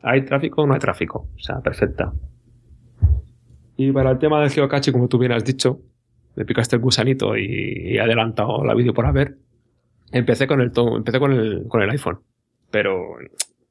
[0.03, 1.29] ¿Hay tráfico o no hay tráfico?
[1.37, 2.13] O sea, perfecta.
[3.77, 5.81] Y para el tema del geocache, como tú bien has dicho,
[6.35, 9.37] me picaste el gusanito y, he adelantado la vídeo por haber.
[10.11, 12.21] Empecé con el empecé con el, con el iPhone.
[12.71, 13.17] Pero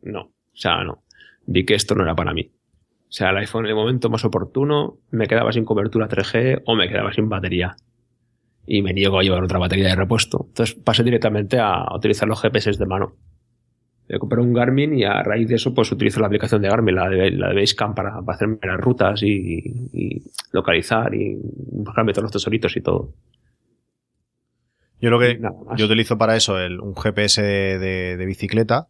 [0.04, 0.22] no.
[0.22, 1.04] O sea, no.
[1.46, 2.50] Vi que esto no era para mí.
[3.12, 6.76] O sea, el iPhone en el momento más oportuno me quedaba sin cobertura 3G o
[6.76, 7.76] me quedaba sin batería
[8.66, 10.46] y me niego a llevar otra batería de repuesto.
[10.48, 13.14] Entonces pasé directamente a utilizar los GPS de mano.
[14.08, 16.96] Me compré un Garmin y a raíz de eso pues utilizo la aplicación de Garmin,
[16.96, 21.38] la de, la de Basecamp para, para hacerme las rutas y, y localizar y
[21.72, 23.14] buscarme todos los tesoritos y todo.
[25.02, 25.40] yo lo que,
[25.78, 28.88] yo utilizo para eso el, un GPS de, de- de bicicleta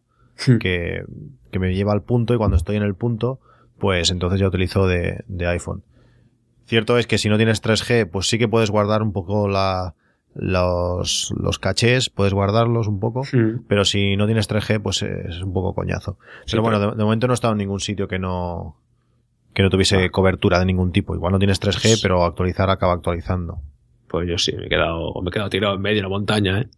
[0.60, 1.02] que,
[1.50, 3.40] que me lleva al punto y cuando estoy en el punto,
[3.78, 5.82] pues entonces ya utilizo de, de iPhone.
[6.66, 9.94] Cierto es que si no tienes 3G, pues sí que puedes guardar un poco la,
[10.34, 13.22] los, los cachés, puedes guardarlos un poco,
[13.68, 16.18] pero si no tienes 3G, pues es un poco coñazo.
[16.46, 18.76] Sí, pero bueno, de, de momento no he estado en ningún sitio que no,
[19.52, 20.08] que no tuviese Ah.
[20.10, 21.14] cobertura de ningún tipo.
[21.14, 23.58] Igual no tienes 3G, pero actualizar acaba actualizando.
[24.08, 26.60] Pues yo sí, me he quedado, me he quedado tirado en medio de la montaña,
[26.60, 26.68] ¿eh?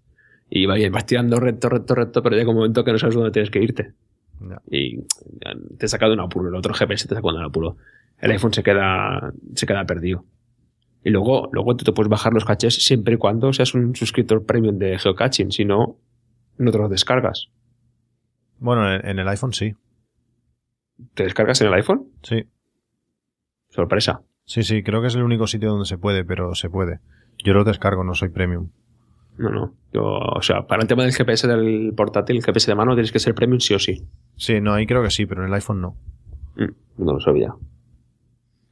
[0.51, 3.51] Y vas tirando recto, recto, recto, pero llega un momento que no sabes dónde tienes
[3.51, 3.93] que irte.
[4.71, 5.01] Y
[5.79, 6.49] te saca de un apuro.
[6.49, 7.77] El otro GPS te saca de un apuro.
[8.19, 10.25] El iPhone se queda, se queda perdido.
[11.03, 14.45] Y luego, luego tú te puedes bajar los cachés siempre y cuando seas un suscriptor
[14.45, 15.53] premium de geocaching.
[15.53, 15.99] Si no,
[16.57, 17.49] no te los descargas.
[18.59, 19.75] Bueno, en, en el iPhone sí.
[21.15, 22.09] ¿Te descargas en el iPhone?
[22.23, 22.45] Sí.
[23.69, 24.23] Sorpresa.
[24.45, 27.01] Sí, sí, creo que es el único sitio donde se puede, pero se puede.
[27.45, 28.71] Yo lo descargo, no soy premium.
[29.39, 29.75] No, no.
[29.93, 33.13] Yo, o sea, para el tema del GPS del portátil, el GPS de mano, tienes
[33.13, 34.03] que ser premium sí o sí.
[34.37, 35.97] Sí, no, ahí creo que sí, pero en el iPhone no.
[36.57, 37.55] Mm, no lo sabía.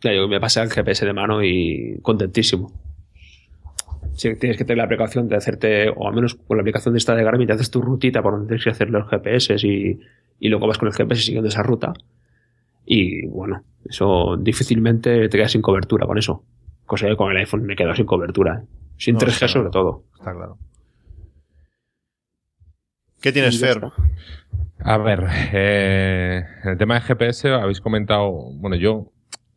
[0.01, 2.73] Ya, yo me pasé el GPS de mano y contentísimo.
[4.15, 6.99] Sí, tienes que tener la aplicación de hacerte, o al menos con la aplicación de
[6.99, 10.01] esta de Garmin, te haces tu rutita por donde tienes que hacer los GPS y,
[10.39, 11.93] y luego vas con el GPS siguiendo esa ruta.
[12.85, 16.45] Y bueno, eso difícilmente te quedas sin cobertura con eso.
[16.85, 18.63] Cosa que con el iPhone me quedo sin cobertura.
[18.63, 18.82] ¿eh?
[19.03, 20.05] Sin No, 3G está sobre todo.
[20.17, 20.59] Está claro.
[23.21, 23.81] ¿Qué tienes, Fer?
[24.79, 29.11] A ver, eh, en el tema de GPS habéis comentado, bueno, yo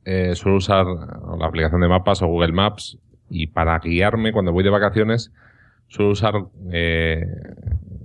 [0.03, 2.97] eh, suelo usar la aplicación de mapas o Google Maps
[3.29, 5.31] y para guiarme cuando voy de vacaciones
[5.89, 6.34] suelo usar
[6.71, 7.23] eh,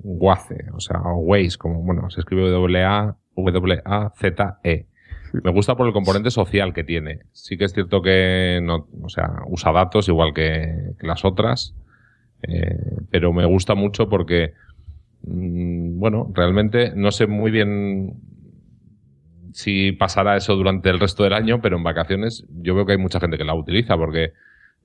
[0.03, 4.90] Waze, o sea, o Waze, como, bueno, se escribe W-A, W-A-Z-E.
[5.45, 7.21] Me gusta por el componente social que tiene.
[7.33, 11.75] Sí que es cierto que no, o sea, usa datos igual que, las otras,
[12.43, 12.79] eh,
[13.11, 14.55] pero me gusta mucho porque
[15.23, 18.15] Mm, bueno, realmente no sé muy bien
[19.53, 22.99] si pasará eso durante el resto del año, pero en vacaciones yo veo que hay
[22.99, 24.33] mucha gente que la utiliza porque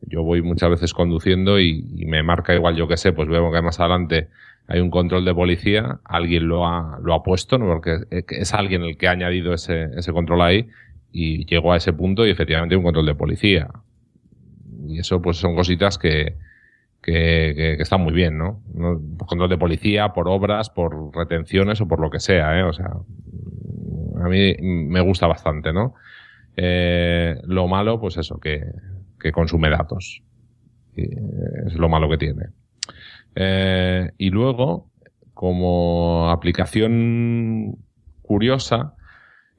[0.01, 3.51] yo voy muchas veces conduciendo y, y me marca igual, yo que sé, pues veo
[3.51, 4.29] que más adelante
[4.67, 7.67] hay un control de policía, alguien lo ha, lo ha puesto, ¿no?
[7.67, 10.67] porque es alguien el que ha añadido ese, ese control ahí
[11.11, 13.69] y llego a ese punto y efectivamente hay un control de policía.
[14.87, 16.35] Y eso pues son cositas que,
[17.01, 18.61] que, que- están muy bien, ¿no?
[18.73, 19.01] ¿no?
[19.27, 22.63] Control de policía, por obras, por retenciones o por lo que sea, ¿eh?
[22.63, 22.91] O sea,
[24.23, 25.93] a mí me gusta bastante, ¿no?
[26.57, 28.63] Eh, lo malo, pues eso, que,
[29.19, 30.23] que consume datos.
[30.95, 31.07] Y, eh,
[31.67, 32.47] es lo malo que tiene.
[33.35, 34.89] Eh, y luego,
[35.33, 37.77] como aplicación
[38.21, 38.95] curiosa,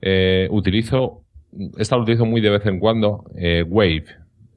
[0.00, 1.22] eh, utilizo,
[1.78, 4.06] esta lo utilizo muy de vez en cuando, eh, Wave,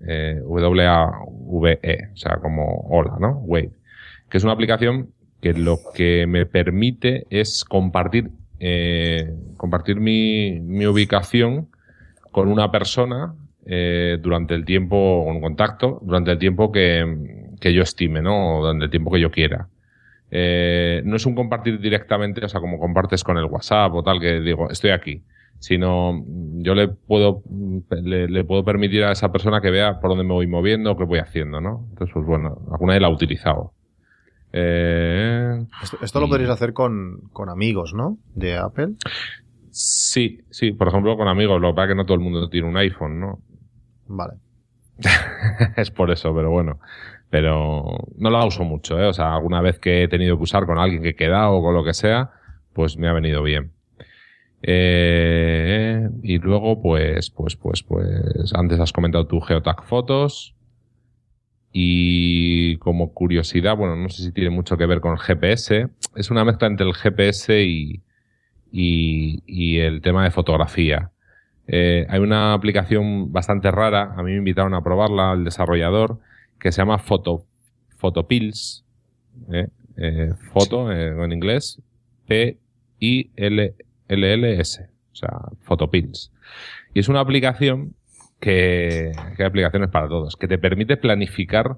[0.08, 3.40] eh, W-A-V-E, o sea, como hola, ¿no?
[3.40, 3.72] Wave,
[4.30, 10.86] que es una aplicación que lo que me permite es compartir, eh, compartir mi, mi
[10.86, 11.68] ubicación
[12.32, 13.34] con una persona
[13.66, 18.58] eh, durante el tiempo, un contacto, durante el tiempo que, que yo estime, ¿no?
[18.58, 19.68] O durante el tiempo que yo quiera.
[20.32, 24.20] Eh, no es un compartir directamente, o sea, como compartes con el WhatsApp o tal,
[24.20, 25.24] que digo, estoy aquí,
[25.60, 26.24] sino
[26.58, 27.42] yo le puedo,
[27.90, 31.04] le, le puedo permitir a esa persona que vea por dónde me voy moviendo, qué
[31.04, 31.88] voy haciendo, ¿no?
[31.90, 33.74] Entonces, pues bueno, alguna vez la he utilizado.
[34.54, 38.18] Eh, Esto, esto lo Y- podréis hacer con, con amigos, ¿no?
[38.36, 38.90] De Apple.
[39.72, 42.50] sí, sí, por ejemplo, con amigos, lo que pasa es que no todo el mundo
[42.50, 43.40] tiene un iPhone, ¿no?
[44.08, 44.34] Vale.
[45.78, 46.80] es por eso, pero bueno.
[47.30, 49.06] Pero no la uso mucho, ¿eh?
[49.06, 51.62] O sea, alguna vez que he tenido que usar con alguien que he quedado o
[51.62, 52.32] con lo que sea,
[52.74, 53.72] pues me ha venido bien.
[54.62, 60.56] Eh, y luego, pues, pues, pues, pues, antes has comentado tu Geotag Fotos.
[61.72, 65.88] Y como curiosidad, bueno, no sé si tiene mucho que ver con el GPS.
[66.16, 68.02] Es una mezcla entre el GPS y,
[68.72, 71.12] y, y el tema de fotografía.
[71.72, 76.20] Eh, hay una aplicación bastante rara, a mí me invitaron a probarla, el desarrollador,
[76.60, 77.46] que se llama Photo,
[77.98, 78.84] Photopills,
[79.52, 79.68] eh,
[79.98, 81.82] eh, foto eh, en inglés,
[82.28, 83.70] P-I-L-L-L-S,
[85.12, 85.30] o sea,
[85.62, 86.32] Photopills.
[86.94, 87.94] Y es una aplicación
[88.40, 91.78] que, que hay aplicaciones para todos, que te permite planificar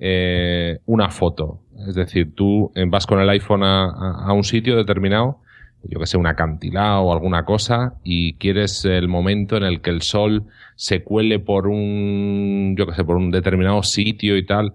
[0.00, 1.60] eh, una foto.
[1.88, 5.40] Es decir, tú eh, vas con el iPhone a, a- a un sitio determinado,
[5.88, 9.90] yo que sé, un acantilado o alguna cosa, y quieres el momento en el que
[9.90, 10.44] el sol
[10.76, 14.74] se cuele por un, yo que sé, por un determinado sitio y tal.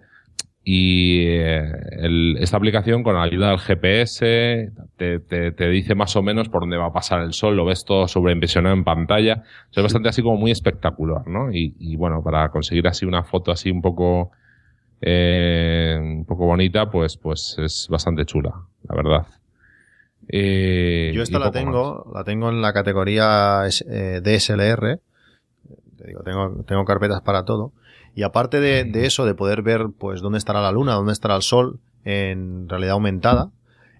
[0.63, 1.63] Y eh,
[1.99, 6.49] el- esta aplicación, con la ayuda del GPS, te, te- te dice más o menos
[6.49, 9.43] por dónde va a pasar el sol, lo ves todo sobreimpresionado en pantalla.
[9.71, 11.51] O sea, es bastante así como muy espectacular, ¿no?
[11.51, 14.31] Y, y bueno, para conseguir así una foto así un poco,
[15.01, 18.53] eh, un poco bonita, pues, pues es bastante chula,
[18.89, 19.27] la verdad.
[20.31, 24.99] Eh, Yo esta la tengo, la tengo en la categoría eh, DSLR.
[25.97, 27.73] Te digo, tengo, tengo carpetas para todo.
[28.15, 31.35] Y aparte de, de eso, de poder ver pues dónde estará la luna, dónde estará
[31.35, 33.51] el sol en realidad aumentada,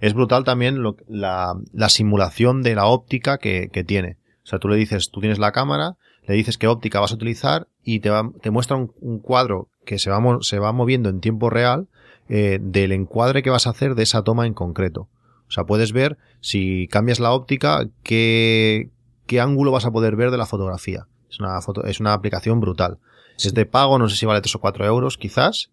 [0.02, 4.18] es brutal también lo- la, la simulación de la óptica que, que tiene.
[4.44, 5.96] O sea, tú le dices, tú tienes la cámara,
[6.28, 9.68] le dices qué óptica vas a utilizar y te, va- te muestra un, un cuadro
[9.86, 11.88] que se va, se va moviendo en tiempo real
[12.30, 15.08] eh, del encuadre que vas a hacer de esa toma en concreto.
[15.50, 18.90] O sea, puedes ver si cambias la óptica, qué,
[19.26, 21.08] qué ángulo vas a poder ver de la fotografía.
[21.30, 23.00] Es una, foto, es una aplicación brutal.
[23.38, 25.72] Es de pago, no sé si vale 3 o 4 euros, quizás,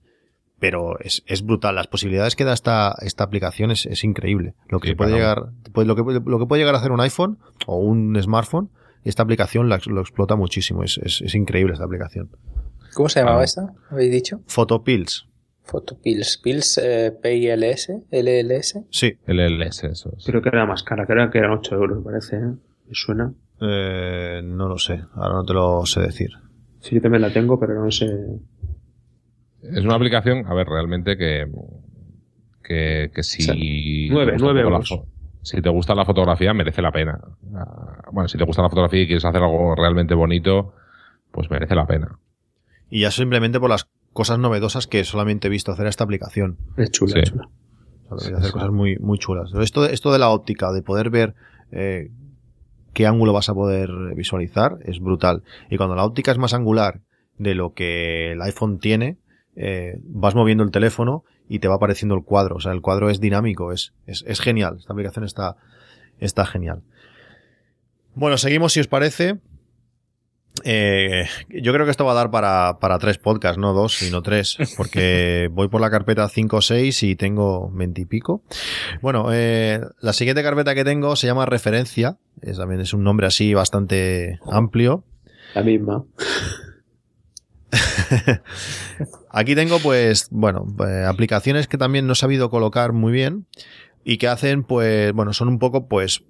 [0.59, 1.75] pero es, es brutal.
[1.75, 4.55] Las posibilidades que da esta, esta aplicación es, es increíble.
[4.69, 7.01] Lo que Sí, puede llegar, pues lo que, lo que puede llegar a hacer un
[7.01, 8.71] iPhone o un smartphone,
[9.05, 10.83] esta aplicación la- lo explota muchísimo.
[10.85, 12.31] Es, es, es increíble esta aplicación.
[12.95, 13.45] ¿Cómo se llamaba Ah.
[13.45, 13.73] esta?
[13.91, 14.41] ¿Habéis dicho?
[14.47, 15.27] Photopills.
[15.67, 16.39] Photopills.
[16.43, 18.85] Pills, eh, PILS, LLS.
[18.91, 19.19] Sí.
[19.27, 20.25] El LS, eso es.
[20.25, 22.37] Creo que era más cara, creo que eran 8 euros, parece.
[22.37, 22.41] ¿eh?
[22.87, 23.33] Me suena.
[23.61, 25.03] Eh, no lo sé.
[25.15, 26.31] Ahora no te lo sé decir.
[26.81, 28.07] Sí, yo también la tengo, pero no sé.
[29.63, 31.47] Es una aplicación, a ver, realmente que,
[32.63, 33.43] que, que si...
[33.43, 33.61] sea, te
[34.11, 34.91] nueve, gusta nueve un poco la euros.
[34.91, 35.07] fo-
[35.43, 37.21] si te gusta la fotografía, merece la pena.
[37.55, 40.75] Ah, Bueno, si te gusta la fotografía y quieres hacer algo realmente bonito,
[41.33, 42.19] pues merece la pena.
[42.91, 46.57] Y ya simplemente por las cosas novedosas que solamente he visto hacer esta aplicación.
[46.77, 47.19] Es chula, Sí.
[47.21, 47.49] es chula.
[48.09, 49.53] O sea, de hacer cosas muy, muy chulas.
[49.61, 51.35] Esto, esto de la óptica, de poder ver
[51.71, 52.11] eh,
[52.93, 55.43] qué ángulo vas a poder visualizar, es brutal.
[55.71, 57.01] Y cuando la óptica es más angular
[57.39, 59.19] de lo que el iPhone tiene,
[59.57, 62.57] eh, vas moviendo el teléfono y te va apareciendo el cuadro.
[62.57, 64.77] O sea, el cuadro es dinámico, es, es, es genial.
[64.79, 65.57] Esta aplicación está,
[66.19, 66.83] está genial.
[68.15, 69.39] Bueno, seguimos si os parece.
[70.65, 74.23] Eh, yo creo que esto va a dar para, para tres podcasts, no dos, sino
[74.23, 78.43] tres, porque voy por la carpeta 5 o 6 y tengo 20 y pico.
[79.03, 83.27] Bueno, eh, la siguiente carpeta que tengo se llama referencia, es, también es un nombre
[83.27, 85.05] así bastante amplio.
[85.55, 86.05] La misma.
[89.31, 93.47] Aquí tengo pues, bueno, eh, aplicaciones que también no he sabido colocar muy bien
[94.05, 96.23] y que hacen pues, bueno, son un poco pues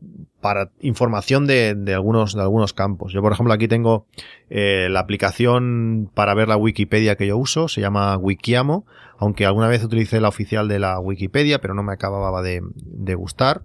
[0.47, 3.13] para información de, de algunos, de algunos campos.
[3.13, 4.07] Yo por ejemplo aquí tengo
[4.49, 8.87] eh, la aplicación para ver la Wikipedia que yo uso, se llama Wikiamo,
[9.19, 13.15] aunque alguna vez utilicé la oficial de la Wikipedia, pero no me acababa de, de
[13.17, 13.63] gustar.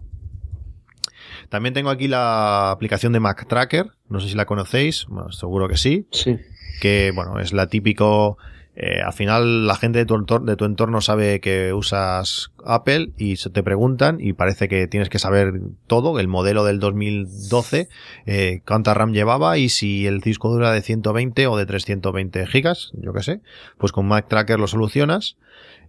[1.50, 5.68] También tengo aquí la aplicación de Mac Tracker, no sé si la conocéis, bueno, seguro
[5.68, 6.40] que sí Sí.
[6.82, 8.40] que bueno, es la típico
[8.76, 13.64] eh, al final la gente de tu, entorno, sabe que usas Apple y se te
[13.64, 17.90] preguntan y parece que tienes que saber todo, el modelo del 2012,
[18.26, 22.48] eh, cuánta RAM llevaba y si el disco duro era de 120 o de 320
[22.48, 23.42] gigas, yo que sé,
[23.78, 25.38] pues con Mac Tracker lo solucionas,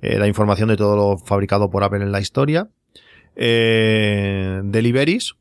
[0.01, 2.69] eh, la información de todo lo fabricado por Apple en la historia.
[3.37, 5.35] Eh, Deliveries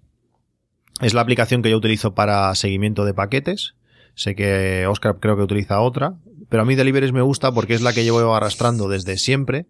[1.02, 3.74] es la aplicación que yo utilizo para seguimiento de paquetes.
[4.14, 6.16] Sé que Oscar creo que utiliza otra,
[6.52, 9.68] pero a mí Deliveries me gusta porque es la que llevo arrastrando desde siempre.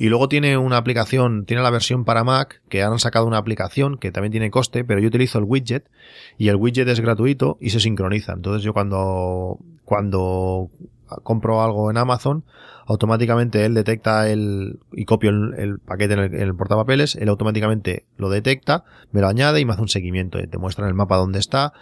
[0.00, 3.98] Y luego tiene una aplicación, tiene la versión para Mac, que han sacado una aplicación
[3.98, 5.88] que también tiene coste, pero yo utilizo el widget
[6.36, 8.32] y el widget es gratuito y se sincroniza.
[8.32, 10.70] Entonces yo cuando, cuando
[11.22, 12.42] compro algo en Amazon,
[12.84, 18.06] automáticamente él detecta el, y copio el, paquete en el, en el portapapeles, él automáticamente
[18.16, 20.40] lo detecta, me lo añade y me hace un seguimiento.
[20.40, 21.74] Te muestra en el mapa dónde está.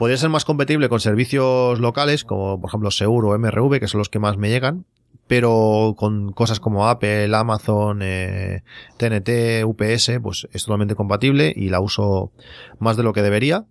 [0.00, 3.98] Podría ser más compatible con servicios locales, como por ejemplo Seur o MRV, que son
[3.98, 4.86] los que más me llegan,
[5.26, 8.62] pero con cosas como Apple, Amazon, eh,
[8.96, 12.32] TNT, UPS, pues es totalmente compatible y la uso
[12.78, 13.66] más de lo que debería.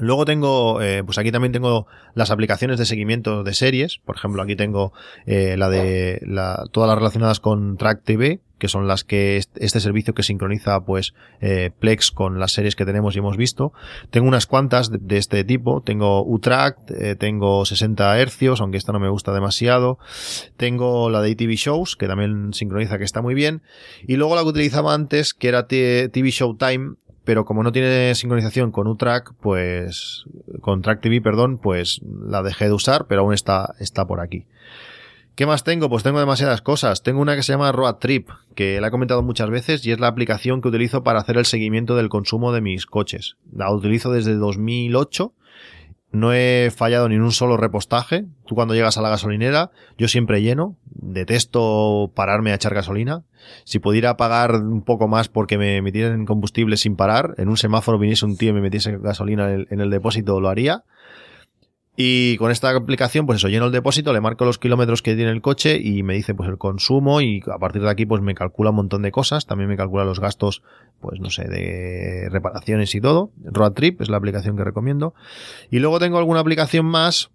[0.00, 3.98] Luego tengo, eh, pues aquí también tengo las aplicaciones de seguimiento de series.
[4.04, 4.92] Por ejemplo, aquí tengo
[5.26, 9.56] eh, la de la, todas las relacionadas con Track TV, que son las que est-
[9.60, 13.72] este servicio que sincroniza pues eh, Plex con las series que tenemos y hemos visto.
[14.10, 15.80] Tengo unas cuantas de, este tipo.
[15.82, 19.98] Tengo Utract, eh, tengo 60 hercios, aunque esta no me gusta demasiado.
[20.56, 23.62] Tengo la de TV Shows, que también sincroniza que está muy bien.
[24.06, 26.94] Y luego la que utilizaba antes, que era TV Showtime,
[27.28, 30.24] pero como no tiene sincronización con UTrack, pues,
[30.62, 34.46] con Track TV, perdón, pues la dejé de usar, pero aún está, está por aquí.
[35.34, 35.90] ¿Qué más tengo?
[35.90, 37.02] Pues tengo demasiadas cosas.
[37.02, 40.00] Tengo una que se llama Road Trip, que la he comentado muchas veces y es
[40.00, 43.36] la aplicación que utilizo para hacer el seguimiento del consumo de mis coches.
[43.52, 45.34] La utilizo desde 2008.
[46.10, 48.24] No he fallado ni en un solo repostaje.
[48.46, 50.76] Tú cuando llegas a la gasolinera, yo siempre lleno.
[50.86, 53.24] Detesto pararme a echar gasolina.
[53.64, 57.98] Si pudiera pagar un poco más porque me metieran combustible sin parar, en un semáforo
[57.98, 60.84] viniese un tío y me metiese gasolina en el, en el depósito, lo haría.
[62.00, 65.32] Y con esta aplicación, pues eso, lleno el depósito, le marco los kilómetros que tiene
[65.32, 68.36] el coche y me dice pues el consumo y a partir de aquí pues me
[68.36, 70.62] calcula un montón de cosas, también me calcula los gastos,
[71.00, 73.32] pues no sé, de reparaciones y todo.
[73.42, 75.12] Road Trip es la aplicación que recomiendo.
[75.72, 77.32] Y luego tengo alguna aplicación más,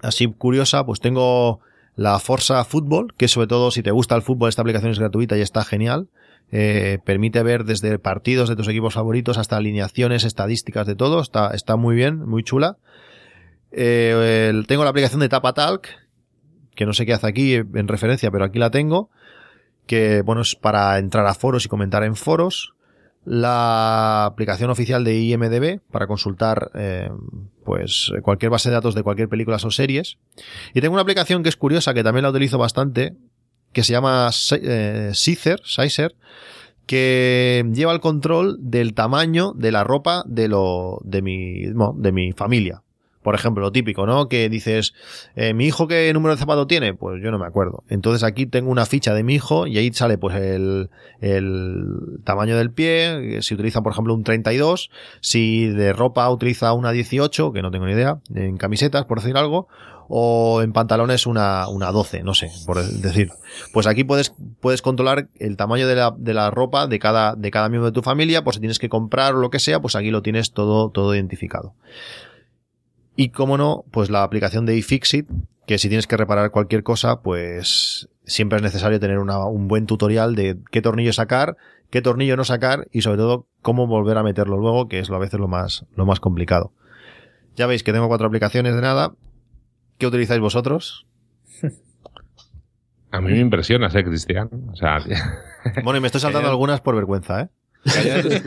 [0.00, 1.60] así curiosa, pues tengo
[1.96, 5.36] la Forza Football, que sobre todo si te gusta el fútbol, esta aplicación es gratuita
[5.36, 6.08] y está genial.
[6.50, 11.50] Eh, permite ver desde partidos de tus equipos favoritos hasta alineaciones, estadísticas de todo, está,
[11.50, 12.78] está muy bien, muy chula.
[13.72, 15.88] Eh, el- tengo la aplicación de Tapatalk,
[16.74, 19.10] que no sé qué hace aquí en referencia, pero aquí la tengo,
[19.86, 22.74] que bueno, es para entrar a foros y comentar en foros.
[23.26, 27.10] La aplicación oficial de IMDB para consultar eh,
[27.64, 30.16] pues cualquier base de datos de cualquier película o series.
[30.74, 33.14] Y tengo una aplicación que es curiosa, que también la utilizo bastante,
[33.72, 34.30] que se llama
[34.62, 35.60] eh, Sizer,
[36.86, 42.32] que lleva el control del tamaño de la ropa de lo de mi de mi
[42.32, 42.82] familia.
[43.22, 44.28] Por ejemplo, lo típico, ¿no?
[44.28, 44.94] Que dices,
[45.36, 46.94] eh, ¿mi hijo qué número de zapato tiene?
[46.94, 47.84] Pues yo no me acuerdo.
[47.88, 50.90] Entonces aquí tengo una ficha de mi hijo y ahí sale pues el,
[51.20, 54.90] el tamaño del pie, si utiliza por ejemplo un 32,
[55.20, 59.36] si de ropa utiliza una 18, que no tengo ni idea, en camisetas, por decir
[59.36, 59.68] algo,
[60.12, 63.30] o en pantalones una, una 12, no sé, por decir.
[63.72, 67.50] Pues aquí puedes, puedes controlar el tamaño de la, de la ropa de cada, de
[67.52, 69.94] cada miembro de tu familia, pues si tienes que comprar o lo que sea, pues
[69.94, 71.74] aquí lo tienes todo, todo identificado.
[73.20, 75.28] Y como no, pues la aplicación de iFixit,
[75.66, 80.34] que si tienes que reparar cualquier cosa, pues siempre es necesario tener un buen tutorial
[80.34, 81.58] de qué tornillo sacar,
[81.90, 85.18] qué tornillo no sacar y sobre todo cómo volver a meterlo luego, que es a
[85.18, 86.72] veces lo más, lo más complicado.
[87.56, 89.12] Ya veis que tengo cuatro aplicaciones de nada.
[89.98, 91.06] ¿Qué utilizáis vosotros?
[93.10, 94.48] A mí me impresionas, eh, Cristian.
[94.72, 94.96] O sea,
[95.84, 97.48] bueno, y me estoy saltando algunas por vergüenza, ¿eh?
[97.84, 98.42] Hayas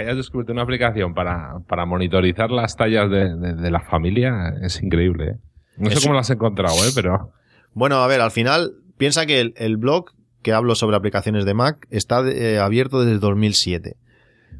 [0.00, 5.24] hayas descubierto una aplicación para, para monitorizar las tallas de, de, la familia es increíble.
[5.30, 5.36] ¿eh?
[5.76, 6.90] No sé cómo lo has encontrado, ¿eh?
[6.94, 7.32] pero...
[7.72, 10.10] Bueno, a ver, al final, piensa que el, el blog
[10.42, 13.96] que hablo sobre aplicaciones de Mac está eh, abierto desde 2007.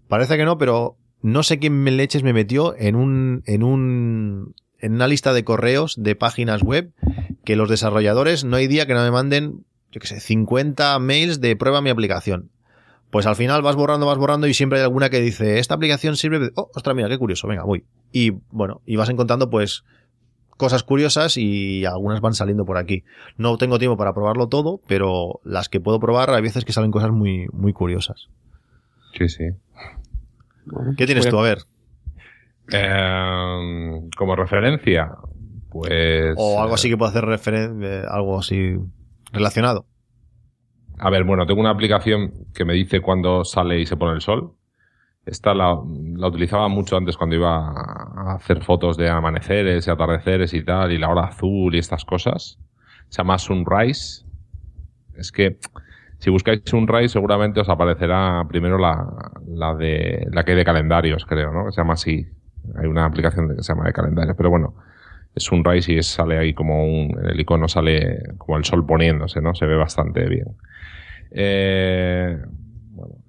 [0.09, 4.55] Parece que no, pero no sé quién me leches me metió en un, en un,
[4.78, 6.93] en una lista de correos de páginas web
[7.45, 11.41] que los desarrolladores no hay día que no me manden, yo qué sé, 50 mails
[11.41, 12.51] de prueba mi aplicación
[13.11, 16.17] pues al final vas borrando, vas borrando y siempre hay alguna que dice, esta aplicación
[16.17, 16.53] sirve, de...
[16.55, 17.85] oh, ostras, mira, qué curioso, venga, voy.
[18.13, 19.85] Y bueno, y vas encontrando pues
[20.57, 23.03] cosas curiosas y algunas van saliendo por aquí.
[23.37, 26.91] No tengo tiempo para probarlo todo, pero las que puedo probar hay veces que salen
[26.91, 28.29] cosas muy, muy curiosas.
[29.19, 29.45] Sí, sí.
[30.97, 31.39] ¿Qué tienes tú?
[31.39, 31.59] A ver.
[32.73, 35.17] Eh, como referencia,
[35.71, 36.35] pues...
[36.37, 38.77] O algo así que pueda hacer referencia, algo así
[39.33, 39.87] relacionado.
[41.03, 44.20] A ver, bueno, tengo una aplicación que me dice cuándo sale y se pone el
[44.20, 44.53] sol.
[45.24, 50.62] Esta la, utilizaba mucho antes cuando iba a hacer fotos de amaneceres y atardeceres y
[50.62, 52.59] tal, y la hora azul y estas cosas.
[53.09, 54.26] Se llama Sunrise.
[55.14, 55.57] Es que
[56.18, 61.24] si buscáis Sunrise seguramente os aparecerá primero la, la de la que hay de calendarios,
[61.24, 61.72] creo, ¿no?
[61.72, 62.26] Se llama así.
[62.76, 64.74] Hay una aplicación que se llama de calendarios, pero bueno,
[65.34, 69.55] es Sunrise y sale ahí como un, el icono sale como el sol poniéndose, ¿no?
[69.55, 70.57] Se ve bastante bien.
[71.31, 72.37] Eh,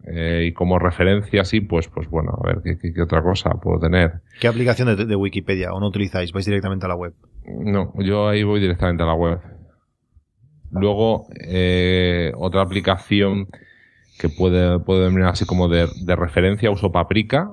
[0.07, 4.21] eh, y como referencia así, pues, pues bueno, a ver ¿qué, otra cosa puedo tener.
[4.39, 6.31] ¿Qué aplicación de, Wikipedia o no utilizáis?
[6.31, 7.13] ¿Vais directamente a la web?
[7.45, 9.39] No, yo ahí voy directamente a la web.
[10.71, 13.47] Luego, eh, otra aplicación
[14.19, 17.51] que puede, puede venir así como de, referencia, uso Paprika.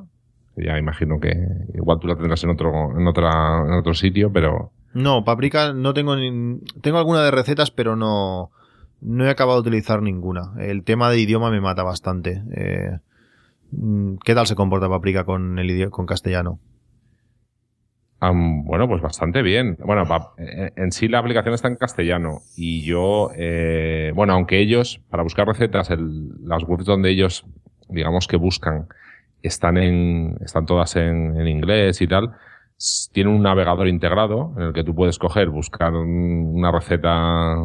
[0.56, 1.34] Ya imagino que
[1.74, 4.72] igual tú la tendrás en otro, en otra, en otro sitio, pero.
[4.94, 8.50] No, Paprika no tengo ni, tengo alguna de recetas, pero no,
[9.00, 10.52] no he acabado de utilizar ninguna.
[10.58, 12.42] El tema de idioma me mata bastante.
[12.54, 12.98] Eh,
[13.72, 16.60] mm, ¿Qué tal se comporta Paprika con el con castellano?
[18.20, 19.76] bueno, pues bastante bien.
[19.84, 20.02] Bueno,
[20.38, 25.22] eh, en sí la aplicación está en castellano y yo, eh, bueno, aunque ellos, para
[25.22, 27.46] buscar recetas, el, las webs donde ellos,
[27.88, 28.88] digamos que buscan,
[29.42, 32.32] están en, están todas en, en inglés y tal,
[33.12, 37.56] tienen un navegador integrado en el que tú puedes coger, buscar una receta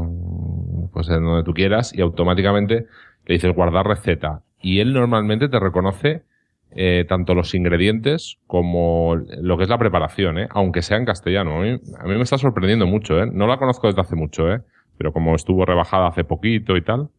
[0.93, 2.85] pues en donde tú quieras y automáticamente
[3.25, 6.23] le dices guardar receta y él normalmente te reconoce
[6.75, 10.47] eh, tanto los ingredientes como lo que es la preparación, ¿eh?
[10.49, 11.57] aunque sea en castellano.
[11.57, 13.29] A mí, me está sorprendiendo mucho, ¿eh?
[13.31, 14.61] no la conozco desde hace mucho, ¿eh?
[14.97, 17.09] pero como estuvo rebajada hace poquito y tal,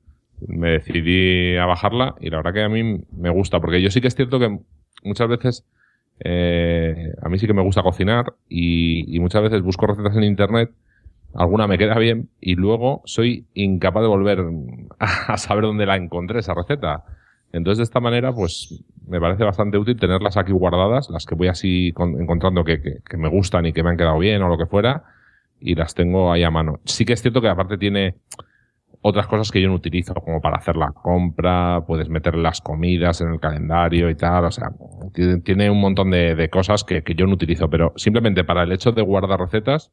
[0.46, 4.00] me decidí a bajarla y la verdad que a mí me gusta, porque yo sí
[4.00, 4.58] que es cierto que
[5.04, 5.64] muchas veces
[6.20, 10.24] eh, a mí sí que me gusta cocinar y, y muchas veces busco recetas en
[10.24, 10.70] internet
[11.34, 14.44] alguna me queda bien y luego soy incapaz de volver
[14.98, 17.04] a saber dónde la encontré esa receta.
[17.52, 21.48] Entonces de esta manera pues me parece bastante útil tenerlas aquí guardadas, las que voy
[21.48, 24.66] así encontrando que, que, me gustan y que me han quedado bien o lo que
[24.66, 25.04] fuera
[25.60, 26.80] y las tengo ahí a mano.
[26.84, 28.16] Sí que es cierto que aparte tiene
[29.06, 33.20] otras cosas que yo no utilizo como para hacer la compra, puedes meter las comidas
[33.20, 34.70] en el calendario y tal, o sea,
[35.44, 38.72] tiene un montón de, de cosas que, que yo no utilizo, pero simplemente para el
[38.72, 39.92] hecho de guardar recetas,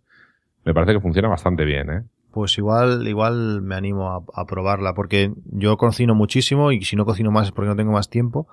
[0.64, 2.03] me parece que funciona bastante bien, ¿eh?
[2.32, 7.30] Pues igual, igual me animo a, probarla, porque yo cocino muchísimo y si no cocino
[7.30, 8.47] más es porque no tengo más tiempo.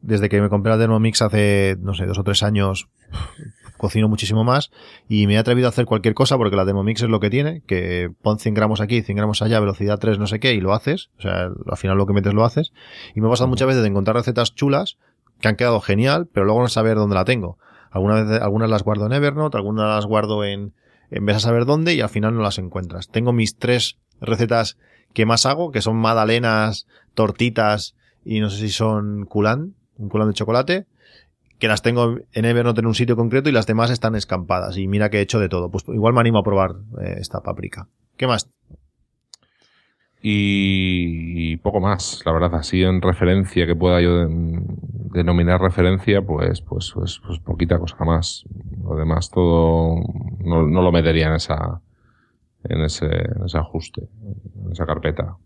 [0.00, 2.88] Desde que me compré la Thermomix hace, no sé, dos o tres años,
[3.76, 4.70] cocino muchísimo más
[5.08, 7.62] y me he atrevido a hacer cualquier cosa porque la Thermomix es lo que tiene,
[7.66, 10.72] que pon 100 gramos aquí, 100 gramos allá, velocidad 3, no sé qué, y lo
[10.72, 11.10] haces.
[11.18, 12.72] O sea, al final lo que metes lo haces.
[13.14, 14.96] Y me ha pasado muchas veces de encontrar recetas chulas
[15.40, 17.58] que han quedado genial, pero luego no saber dónde la tengo.
[17.90, 20.72] Algunas algunas las guardo en Evernote, algunas las guardo en,
[21.10, 23.08] vez de saber dónde y al final no las encuentras.
[23.08, 24.76] Tengo mis tres recetas
[25.14, 27.94] que más hago, que son magdalenas, tortitas
[28.24, 30.86] y no sé si son culán, un culán de chocolate,
[31.58, 34.76] que las tengo en Evernote en un sitio concreto y las demás están escampadas.
[34.76, 35.70] Y mira que he hecho de todo.
[35.70, 37.88] Pues igual me animo a probar eh, esta paprika.
[38.16, 38.48] ¿Qué más?
[40.20, 44.60] Y, y poco más, la verdad, así en referencia que pueda yo de-
[45.12, 48.44] denominar referencia, pues, pues, pues, pues poquita cosa más.
[48.82, 49.96] Lo demás todo
[50.40, 51.80] no, no lo metería en esa,
[52.64, 54.08] en ese, en ese ajuste,
[54.64, 55.36] en esa carpeta.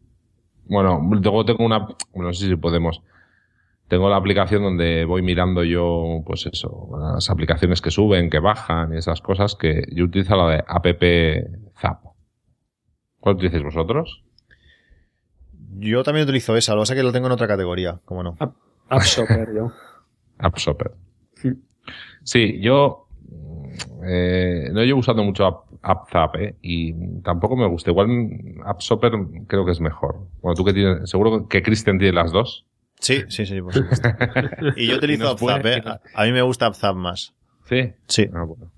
[0.66, 3.02] Bueno, luego tengo una, no sé si podemos,
[3.88, 8.94] tengo la aplicación donde voy mirando yo, pues eso, las aplicaciones que suben, que bajan
[8.94, 10.86] y esas cosas que yo utilizo la de app
[11.78, 12.04] Zap.
[13.20, 14.24] ¿Cuál utilizáis vosotros?
[15.78, 18.22] Yo también utilizo esa, lo que pasa es que lo tengo en otra categoría, como
[18.22, 18.36] no.
[18.96, 19.72] AppShopper, yo.
[20.38, 20.92] AppShopper.
[21.42, 21.52] Hmm.
[22.24, 23.08] Sí, yo
[24.04, 26.56] eh, no llevo usando mucho App, AppZap ¿eh?
[26.62, 27.90] y tampoco me gusta.
[27.90, 28.08] Igual
[28.64, 29.12] AppShopper
[29.46, 30.26] creo que es mejor.
[30.40, 32.66] Bueno, tú que tienes, seguro que Christian tiene las dos.
[33.00, 34.08] Sí, sí, sí, por supuesto.
[34.76, 35.82] y yo utilizo AppZap, ¿eh?
[35.84, 37.34] A- A mí me gusta AppZap más.
[37.64, 37.92] Sí.
[38.06, 38.28] Sí.
[38.32, 38.70] Ah, bueno.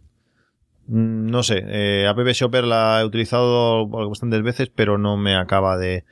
[0.87, 5.77] Mm, No sé, eh, App Shopper la he utilizado bastantes veces, pero no me acaba
[5.77, 6.05] de...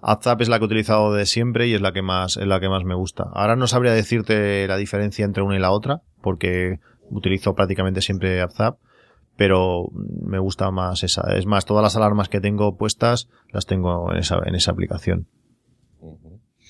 [0.00, 2.60] AppZap es la que he utilizado de siempre y es la que más, es la
[2.60, 3.24] que más me gusta.
[3.32, 6.78] Ahora no sabría decirte la diferencia entre una y la otra, porque
[7.10, 8.78] utilizo prácticamente siempre AppZap,
[9.36, 11.22] pero me gusta más esa.
[11.36, 15.26] Es más, todas las alarmas que tengo puestas las tengo en esa, en esa aplicación.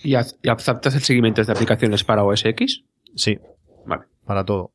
[0.02, 2.84] ¿Y AppZap te hace el seguimiento de aplicaciones para OS X?
[3.14, 3.38] Sí,
[3.86, 4.04] Vale.
[4.24, 4.72] para todo.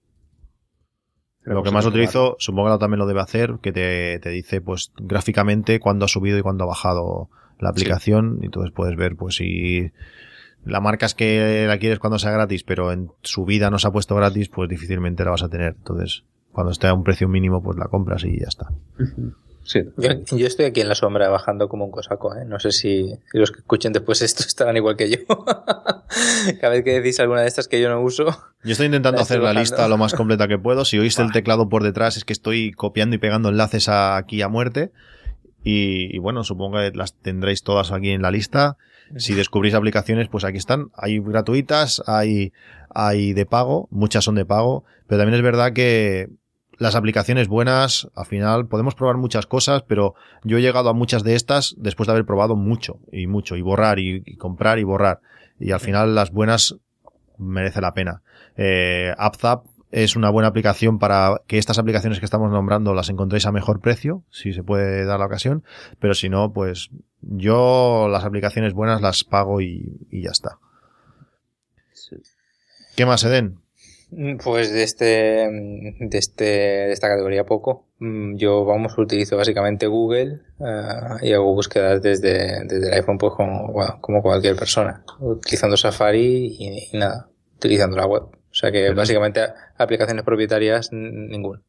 [1.44, 4.62] Pero Lo que más utilizo, supongo que también lo debe hacer, que te, te dice
[4.62, 7.30] pues gráficamente cuándo ha subido y cuándo ha bajado
[7.64, 9.92] la aplicación y entonces puedes ver pues si
[10.66, 13.88] la marca es que la quieres cuando sea gratis, pero en su vida no se
[13.88, 15.76] ha puesto gratis, pues difícilmente la vas a tener.
[15.78, 18.70] Entonces, cuando esté a un precio mínimo, pues la compras y ya está.
[19.66, 19.82] Sí.
[19.98, 22.46] Yo, yo estoy aquí en la sombra bajando como un cosaco, ¿eh?
[22.46, 25.18] No sé si, si los que escuchen después esto estarán igual que yo.
[26.62, 28.26] Cada vez que decís alguna de estas que yo no uso,
[28.64, 30.86] Yo estoy intentando La estoy hacer la lista lo más completa que puedo.
[30.86, 34.50] Si oíste el teclado por detrás, es que estoy copiando y pegando enlaces aquí a
[34.50, 34.92] muerte.
[35.64, 38.78] Y, y bueno, supongo que las tendréis todas aquí en la lista.
[39.18, 40.90] Si descubrís aplicaciones, pues aquí están.
[40.96, 42.54] Hay gratuitas, hay,
[42.90, 46.30] hay de pago, muchas son de pago, pero también es verdad que
[46.78, 51.24] las aplicaciones buenas, al final podemos probar muchas cosas, pero yo he llegado a muchas
[51.24, 54.84] de estas después de haber probado mucho y mucho, y borrar y, y comprar y
[54.84, 55.22] borrar.
[55.60, 56.76] Y al final las buenas
[57.38, 58.22] merece la pena.
[58.58, 63.46] Eh, AppZap es una buena aplicación para que estas aplicaciones que estamos nombrando las encontréis
[63.46, 65.64] a mejor precio, si se puede dar la ocasión,
[66.00, 66.90] pero si no, pues
[67.22, 70.58] yo las aplicaciones buenas las pago y, y ya está.
[72.96, 73.60] ¿Qué más, Eden?
[74.10, 77.86] Mm, Pues de este, mm, de este, de esta categoría poco.
[78.00, 83.34] Mm, Yo, vamos, utilizo básicamente Google eh, y hago búsquedas desde, desde el iPhone, pues
[83.34, 88.24] como, bueno, como cualquier persona, utilizando Safari y, y nada, utilizando la web.
[88.54, 89.48] O sea que básicamente
[89.80, 91.64] aplicaciones propietarias ninguna.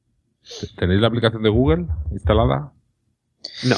[0.77, 2.75] ¿Tenéis la aplicación de Google instalada?
[3.65, 3.77] No.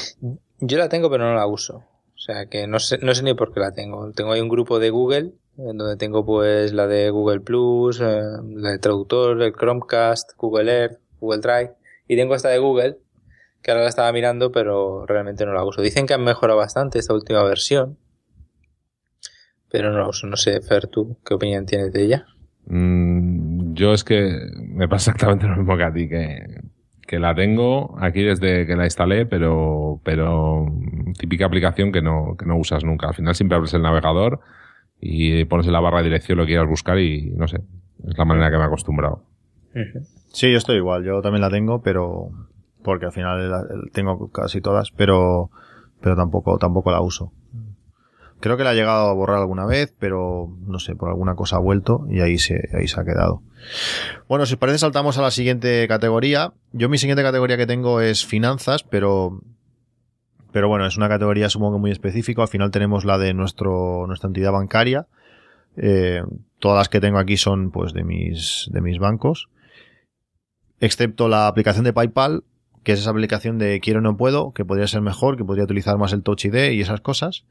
[0.58, 1.76] Yo la tengo pero no la uso.
[1.76, 4.10] O sea que no sé, no sé ni por qué la tengo.
[4.10, 8.22] Tengo ahí un grupo de Google en donde tengo pues la de Google Plus, eh,
[8.56, 11.74] la de traductor, el Chromecast, Google Earth, Google Drive
[12.08, 12.98] y tengo esta de Google
[13.62, 15.80] que ahora la estaba mirando pero realmente no la uso.
[15.80, 17.98] Dicen que han mejorado bastante esta última versión
[19.70, 20.26] pero no la uso.
[20.26, 22.26] No sé, Fer, tú, ¿qué opinión tienes de ella?
[22.66, 24.38] Mm, yo es que
[24.68, 26.60] me pasa exactamente lo mismo que a ti, que,
[27.06, 30.66] que la tengo aquí desde que la instalé, pero, pero
[31.18, 33.08] típica aplicación que no, que no usas nunca.
[33.08, 34.40] Al final siempre abres el navegador
[35.00, 37.60] y pones en la barra de dirección lo que quieras buscar y no sé,
[38.06, 39.22] es la manera que me he acostumbrado.
[40.32, 42.30] Sí, yo estoy igual, yo también la tengo, pero
[42.82, 45.50] porque al final la- tengo casi todas, pero
[46.00, 47.32] pero tampoco tampoco la uso.
[48.40, 51.56] Creo que la he llegado a borrar alguna vez, pero no sé, por alguna cosa
[51.56, 53.42] ha vuelto y ahí se ahí se ha quedado.
[54.28, 56.52] Bueno, si os parece saltamos a la siguiente categoría.
[56.72, 59.40] Yo mi siguiente categoría que tengo es finanzas, pero
[60.52, 62.42] pero bueno, es una categoría supongo que muy específica.
[62.42, 65.06] Al final tenemos la de nuestro nuestra entidad bancaria.
[65.76, 66.22] Eh,
[66.58, 69.48] todas las que tengo aquí son pues de mis de mis bancos
[70.80, 72.44] excepto la aplicación de PayPal,
[72.86, 75.98] que es esa aplicación de quiero no puedo, que podría ser mejor, que podría utilizar
[75.98, 77.44] más el Touch ID y esas cosas.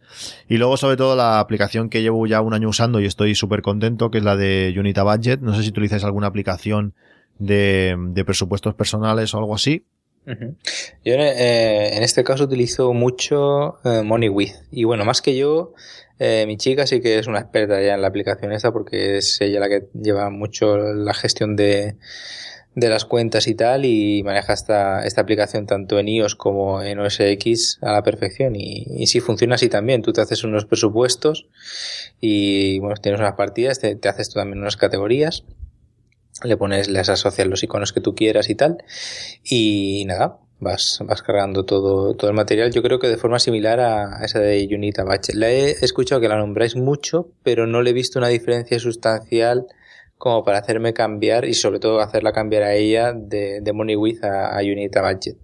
[0.48, 3.62] Y luego, sobre todo, la aplicación que llevo ya un año usando y estoy súper
[3.62, 5.42] contento, que es la de Unita Budget.
[5.42, 6.94] No sé si utilizáis alguna aplicación
[7.38, 9.84] de, presupuestos personales o algo así.
[10.26, 14.56] Yo eh, en este caso utilizo mucho eh, MoneyWith.
[14.72, 15.74] Y bueno, más que yo,
[16.18, 19.42] eh, mi chica sí que es una experta ya en la aplicación esta porque es
[19.42, 21.98] ella la que lleva mucho la gestión de,
[22.76, 27.00] de las cuentas y tal y maneja esta, esta aplicación tanto en iOS como en
[27.00, 30.02] OS X a la perfección y, y sí funciona así también.
[30.02, 31.48] Tú te haces unos presupuestos
[32.20, 35.46] y bueno, tienes unas partidas, te, te haces tú también unas categorías,
[36.44, 38.84] le pones, les asocias los iconos que tú quieras y tal
[39.44, 42.72] y nada, vas, vas cargando todo, todo el material.
[42.74, 45.30] Yo creo que de forma similar a, esa de Unita Batch.
[45.34, 49.68] La he escuchado que la nombráis mucho, pero no le he visto una diferencia sustancial
[50.18, 54.24] como para hacerme cambiar y sobre todo hacerla cambiar a ella de, de Money With
[54.24, 55.38] a, a Unita Budget.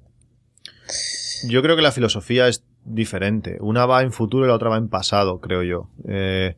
[1.48, 3.58] Yo creo que la filosofía es diferente.
[3.62, 5.90] Una va en futuro y la otra va en pasado, creo yo.
[6.08, 6.56] Eh,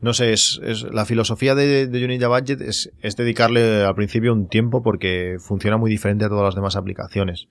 [0.00, 0.60] no sé, es,
[0.90, 5.90] la filosofía de, de Unity Budget es, dedicarle al principio un tiempo porque funciona muy
[5.90, 7.48] diferente a todas las demás aplicaciones.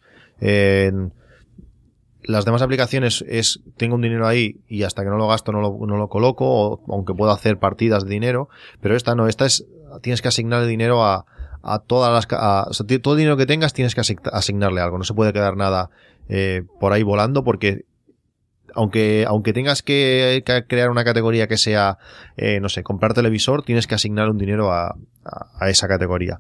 [2.24, 5.60] Las demás aplicaciones es tengo un dinero ahí y hasta que no lo gasto no
[5.60, 8.48] lo, no lo coloco, o, aunque puedo hacer partidas de dinero,
[8.80, 9.66] pero esta no, esta es
[10.02, 11.26] tienes que asignarle dinero a,
[11.64, 15.04] a todas las o sea, todo el dinero que tengas tienes que asignarle algo, no
[15.04, 15.90] se puede quedar nada
[16.30, 17.86] eh, por ahí volando porque
[18.74, 21.98] aunque, aunque tengas que, crear una categoría que sea,
[22.38, 26.40] eh, no sé, comprar televisor, tienes que asignar un dinero a, a, a, esa categoría.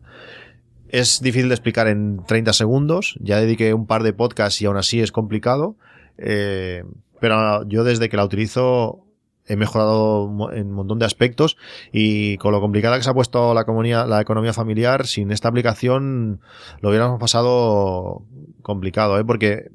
[0.87, 4.77] Es difícil de explicar en 30 segundos, ya dediqué un par de podcasts y aún
[4.77, 5.75] así es complicado,
[6.17, 6.83] eh,
[7.19, 9.05] pero yo desde que la utilizo
[9.51, 11.57] he mejorado en un montón de aspectos
[11.91, 15.49] y con lo complicada que se ha puesto la economía, la economía familiar, sin esta
[15.49, 16.39] aplicación
[16.79, 18.23] lo hubiéramos pasado
[18.61, 19.25] complicado, ¿eh?
[19.25, 19.71] porque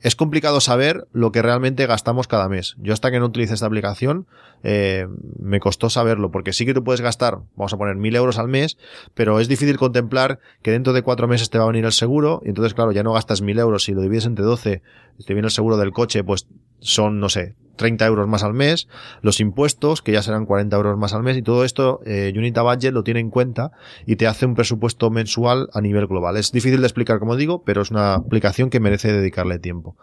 [0.00, 2.76] es complicado saber lo que realmente gastamos cada mes.
[2.78, 4.26] Yo hasta que no utilice esta aplicación
[4.62, 5.06] eh,
[5.38, 8.48] me costó saberlo, porque sí que tú puedes gastar, vamos a poner mil euros al
[8.48, 8.76] mes,
[9.14, 12.42] pero es difícil contemplar que dentro de cuatro meses te va a venir el seguro,
[12.44, 14.82] y entonces claro, ya no gastas mil euros, si lo divides entre 12,
[15.26, 16.46] te viene el seguro del coche, pues
[16.80, 18.88] son, no sé, 30 euros más al mes,
[19.22, 22.60] los impuestos, que ya serán 40 euros más al mes, y todo esto eh, Unita
[22.60, 23.72] Budget lo tiene en cuenta
[24.04, 26.36] y te hace un presupuesto mensual a nivel global.
[26.36, 29.96] Es difícil de explicar, como digo, pero es una aplicación que merece dedicarle tiempo.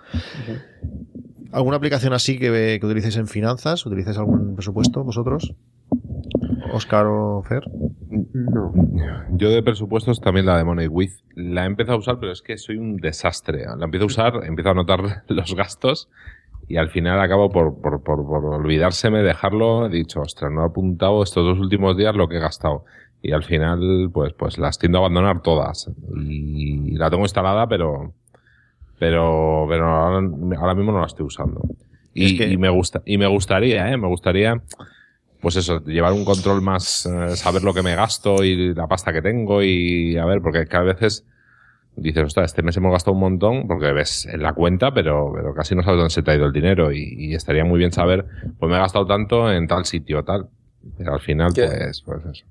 [1.52, 3.86] ¿Alguna aplicación así que, que utilicéis en finanzas?
[3.86, 5.54] ¿Utilizáis algún presupuesto vosotros?
[6.74, 7.64] Oscar o Fer?
[8.10, 8.74] No.
[9.32, 11.12] Yo de presupuestos también la de Money With.
[11.36, 13.66] La he empezado a usar, pero es que soy un desastre.
[13.78, 16.10] La empiezo a usar, empiezo a anotar los gastos
[16.68, 19.86] y al final acabo por, por, por, por olvidárseme, dejarlo.
[19.86, 22.84] He dicho, ostras, no he apuntado estos dos últimos días lo que he gastado.
[23.22, 25.90] Y al final, pues, pues las tiendo a abandonar todas.
[26.16, 28.14] Y la tengo instalada, pero,
[29.00, 31.62] pero, pero ahora, ahora mismo no la estoy usando.
[32.14, 32.52] Y, es que...
[32.52, 34.62] y, me gusta, y me gustaría, eh, me gustaría,
[35.40, 39.14] pues eso, llevar un control más, eh, saber lo que me gasto y la pasta
[39.14, 41.26] que tengo y a ver, porque cada veces
[41.98, 45.54] dices, ostras, este mes hemos gastado un montón, porque ves en la cuenta, pero, pero
[45.54, 47.92] casi no sabes dónde se te ha ido el dinero y, y, estaría muy bien
[47.92, 48.26] saber,
[48.60, 50.48] pues me he gastado tanto en tal sitio, tal.
[50.98, 52.46] Pero al final, Yo- pues, pues eso.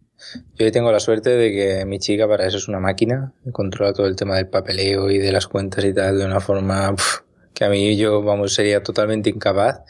[0.59, 4.07] Yo tengo la suerte de que mi chica para eso es una máquina, controla todo
[4.07, 6.94] el tema del papeleo y de las cuentas y tal de una forma
[7.57, 9.80] que a mí yo, vamos, sería totalmente incapaz.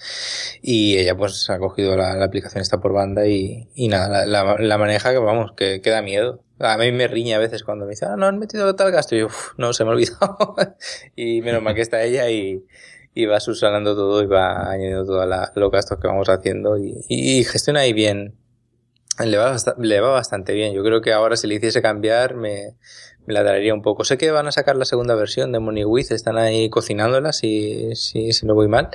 [0.63, 4.45] Y ella pues ha cogido la, la aplicación esta por banda y, y nada, la,
[4.45, 6.45] la, la maneja que vamos, que, que da miedo.
[6.61, 9.17] A mí me riña a veces cuando me dice, ah, no has metido tal gasto.
[9.17, 10.55] Y yo, "Uf, no, se me ha olvidado.
[11.17, 12.65] y menos mal que está ella y,
[13.15, 17.43] y va subsanando todo y va añadiendo todos los gastos que vamos haciendo y, y
[17.43, 18.37] gestiona ahí bien.
[19.25, 20.73] Le va, le va bastante bien.
[20.73, 22.77] Yo creo que ahora si le hiciese cambiar me,
[23.27, 24.05] me la daría un poco.
[24.05, 27.95] Sé que van a sacar la segunda versión de Money With, están ahí cocinándola si,
[27.95, 28.91] si, si no voy mal.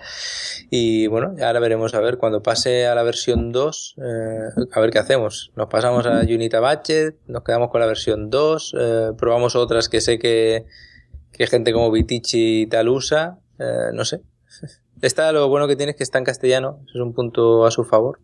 [0.69, 4.91] Y bueno, ahora veremos a ver cuando pase a la versión 2, eh, a ver
[4.91, 5.51] qué hacemos.
[5.55, 10.01] Nos pasamos a Unita Budget, nos quedamos con la versión 2, eh, probamos otras que
[10.01, 10.65] sé que,
[11.32, 14.21] que gente como Vitici y tal usa, eh, no sé.
[15.01, 17.71] Esta lo bueno que tiene es que está en castellano, eso es un punto a
[17.71, 18.19] su favor.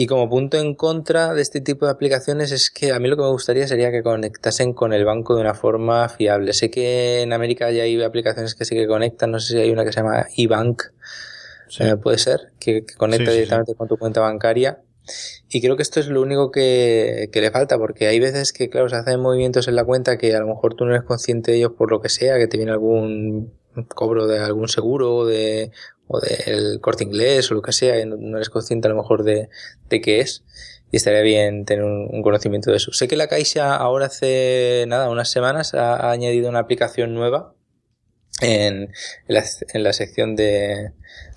[0.00, 3.16] Y como punto en contra de este tipo de aplicaciones es que a mí lo
[3.16, 6.52] que me gustaría sería que conectasen con el banco de una forma fiable.
[6.52, 9.72] Sé que en América ya hay aplicaciones que sí que conectan, no sé si hay
[9.72, 10.82] una que se llama eBank,
[11.66, 11.82] Sí.
[11.82, 14.78] eh, puede ser, que, que conecta Sí, sí, directamente con tu cuenta bancaria.
[15.48, 18.70] Y creo que esto es lo único que, que le falta, porque hay veces que,
[18.70, 21.50] claro, se hacen movimientos en la cuenta que a lo mejor tú no eres consciente
[21.50, 23.52] de ellos por lo que sea, que te viene algún
[23.96, 25.72] cobro de algún seguro o de
[26.08, 28.96] o del corte inglés o lo que sea, y no, no eres consciente a lo
[28.96, 29.48] mejor de,
[29.88, 30.44] de qué es.
[30.90, 32.92] Y estaría bien tener un, un conocimiento de eso.
[32.92, 37.54] Sé que la Caixa ahora hace nada, unas semanas ha, ha añadido una aplicación nueva
[38.40, 38.84] en,
[39.26, 39.44] en, la,
[39.74, 40.92] en la sección de,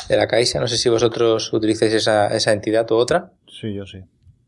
[0.08, 0.60] de la Caixa.
[0.62, 3.34] No sé si vosotros utilizáis esa, esa entidad u otra.
[3.48, 4.00] Sí, yo sí.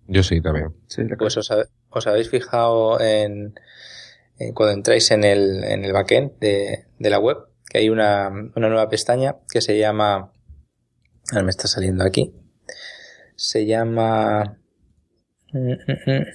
[0.08, 0.74] Yo sí, también.
[0.88, 3.56] Sí, Pues os, ha- os habéis fijado en,
[4.40, 7.38] en cuando entráis en el, en el backend de, de la web,
[7.74, 10.32] que hay una, una nueva pestaña que se llama,
[11.32, 12.32] ahora me está saliendo aquí,
[13.36, 14.60] se llama,
[15.52, 16.26] mm, mm, mm.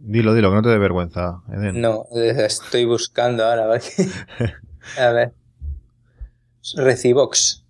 [0.00, 1.42] Dilo, dilo, que no te dé vergüenza.
[1.52, 1.80] Eden.
[1.80, 3.68] No, eh, estoy buscando ahora.
[4.98, 5.34] A ver.
[6.76, 7.64] Recibox.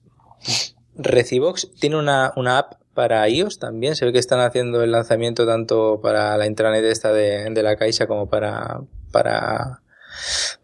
[0.94, 3.96] Recibox tiene una, una app para iOS también.
[3.96, 7.76] Se ve que están haciendo el lanzamiento tanto para la intranet esta de, de la
[7.76, 9.82] Caixa como para, para,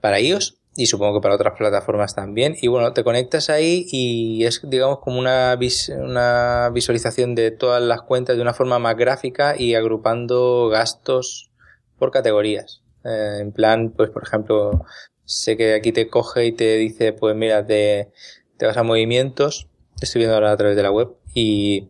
[0.00, 2.56] para iOS y supongo que para otras plataformas también.
[2.60, 7.82] Y bueno, te conectas ahí y es, digamos, como una, vis una visualización de todas
[7.82, 11.50] las cuentas de una forma más gráfica y agrupando gastos
[11.98, 12.82] por categorías.
[13.04, 14.84] Eh, en plan, pues por ejemplo,
[15.24, 18.10] sé que aquí te coge y te dice, pues mira, te,
[18.56, 19.68] te vas a movimientos,
[20.00, 21.88] estoy viendo ahora a través de la web, y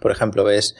[0.00, 0.76] por ejemplo ves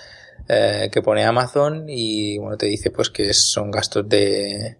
[0.48, 4.76] eh, que pone Amazon y bueno, te dice pues que son gastos de,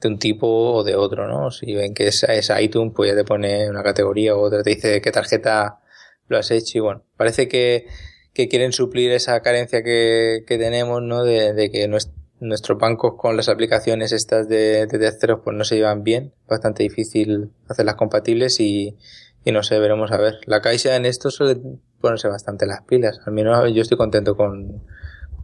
[0.00, 1.50] de un tipo o de otro, ¿no?
[1.50, 4.70] Si ven que es, es iTunes, pues ya te pone una categoría u otra, te
[4.70, 5.80] dice qué tarjeta
[6.28, 7.86] lo has hecho y bueno, parece que,
[8.34, 11.22] que quieren suplir esa carencia que, que tenemos, ¿no?
[11.24, 15.64] De, de que nues- nuestros bancos con las aplicaciones estas de, de terceros pues no
[15.64, 18.96] se llevan bien, bastante difícil hacerlas compatibles y,
[19.44, 20.40] y no sé, veremos a ver.
[20.46, 21.58] La Caixa en esto suele
[22.00, 24.82] ponerse bastante las pilas, al menos yo estoy contento con,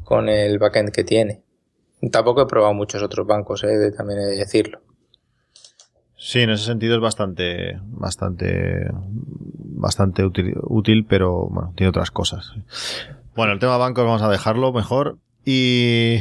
[0.04, 1.42] con el backend que tiene.
[2.10, 4.80] Tampoco he probado muchos otros bancos, eh, de- también he de decirlo.
[6.16, 12.52] Sí, en ese sentido es bastante, bastante, bastante útil, útil, pero bueno, tiene otras cosas.
[13.34, 15.18] Bueno, el tema bancos vamos a dejarlo mejor.
[15.44, 16.18] Y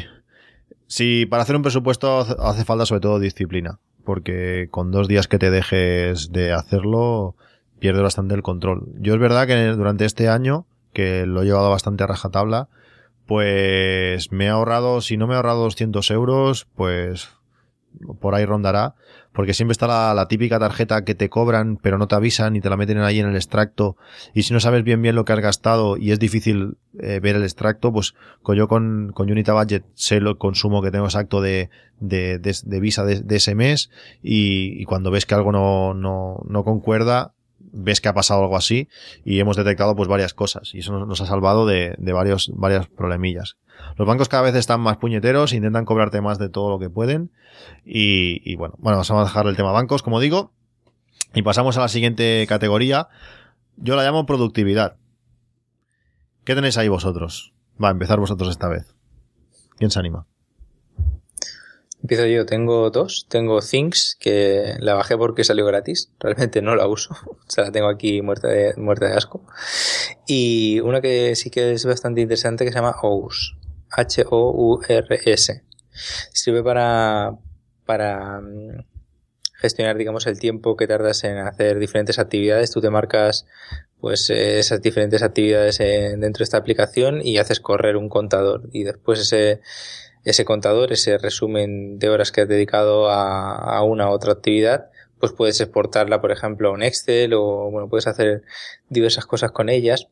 [0.88, 5.38] si para hacer un presupuesto hace falta sobre todo disciplina, porque con dos días que
[5.38, 7.36] te dejes de hacerlo,
[7.80, 8.88] pierdes bastante el control.
[9.00, 12.70] Yo es verdad que durante este año, que lo he llevado bastante a rajatabla,
[13.32, 17.30] pues me he ahorrado, si no me he ahorrado 200 euros, pues
[18.20, 18.96] por ahí rondará,
[19.32, 22.70] porque siempre está la, típica tarjeta que te cobran pero no te avisan y te
[22.70, 23.96] la meten ahí en el extracto.
[24.34, 27.38] Y si no sabes bien bien lo que has gastado y es difícil eh, ver
[27.38, 28.16] el extracto, pues
[28.54, 31.70] yo con, con Unita Budget sé el consumo que tengo exacto de,
[32.02, 35.94] de, de, de Visa de, de ese mes y, y cuando ves que algo no,
[35.94, 37.34] no, no concuerda,
[37.72, 38.90] ves que ha pasado algo así
[39.24, 42.88] y hemos detectado pues varias cosas y eso nos, ha salvado de, de varios, varias
[42.88, 43.58] problemillas.
[43.98, 47.32] Los bancos cada vez están más puñeteros, intentan cobrarte más de todo lo que pueden
[47.86, 50.54] y, y bueno, bueno, vamos a dejar el tema bancos, como digo,
[51.34, 53.08] y pasamos a la siguiente categoría.
[53.78, 54.98] Yo la llamo productividad.
[56.44, 57.54] ¿Qué tenéis ahí vosotros?
[57.82, 58.96] Va a empezar vosotros esta vez.
[59.78, 60.28] ¿Quién se anima?
[62.02, 63.28] Empiezo yo, tengo dos.
[63.30, 66.12] Tengo Things, que la bajé porque salió gratis.
[66.20, 67.16] Realmente no la uso.
[67.52, 69.46] O sea, la tengo aquí muerta de, muerta de asco.
[70.26, 73.58] Y una que sí que es bastante interesante que se llama Ous.
[73.90, 75.64] H-O-U-R-S.
[76.32, 77.38] Sirve para,
[77.86, 78.86] para mm,
[79.56, 82.72] gestionar, digamos, el tiempo que tardas en hacer diferentes actividades.
[82.72, 83.46] Tú te marcas
[84.00, 88.70] pues eh, esas diferentes actividades eh, dentro de esta aplicación y haces correr un contador.
[88.72, 89.62] Y después ese,
[90.24, 95.34] ese contador, ese resumen de horas que has dedicado a, una u otra actividad, pues
[95.34, 98.44] puedes exportarla, por ejemplo, a un Excel o, bueno, puedes hacer
[98.90, 100.08] diversas cosas con ellas.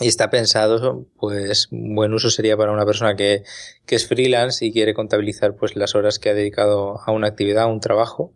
[0.00, 3.44] Y está pensado, pues, buen uso sería para una persona que,
[3.86, 7.64] que es freelance y quiere contabilizar, pues, las horas que ha dedicado a una actividad,
[7.64, 8.32] a un trabajo.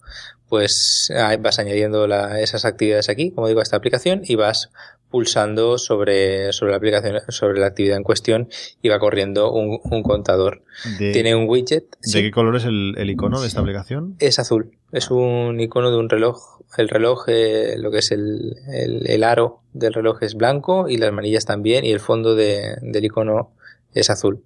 [0.48, 1.10] Pues
[1.40, 4.70] vas añadiendo la- esas actividades aquí, como digo, a esta aplicación y vas
[5.10, 8.48] pulsando sobre, sobre la aplicación, sobre la actividad en cuestión
[8.82, 10.62] y va corriendo un, un contador.
[10.98, 11.84] ¿De, Tiene un widget.
[11.90, 14.16] ¿de sí, qué color es el, el icono de esta aplicación?
[14.18, 14.72] es azul.
[14.92, 16.60] Es un icono de un reloj.
[16.76, 20.96] El reloj, eh, lo que es el, el, el aro del reloj es blanco y
[20.98, 23.52] las manillas también y el fondo de- del icono
[23.94, 24.42] es azul.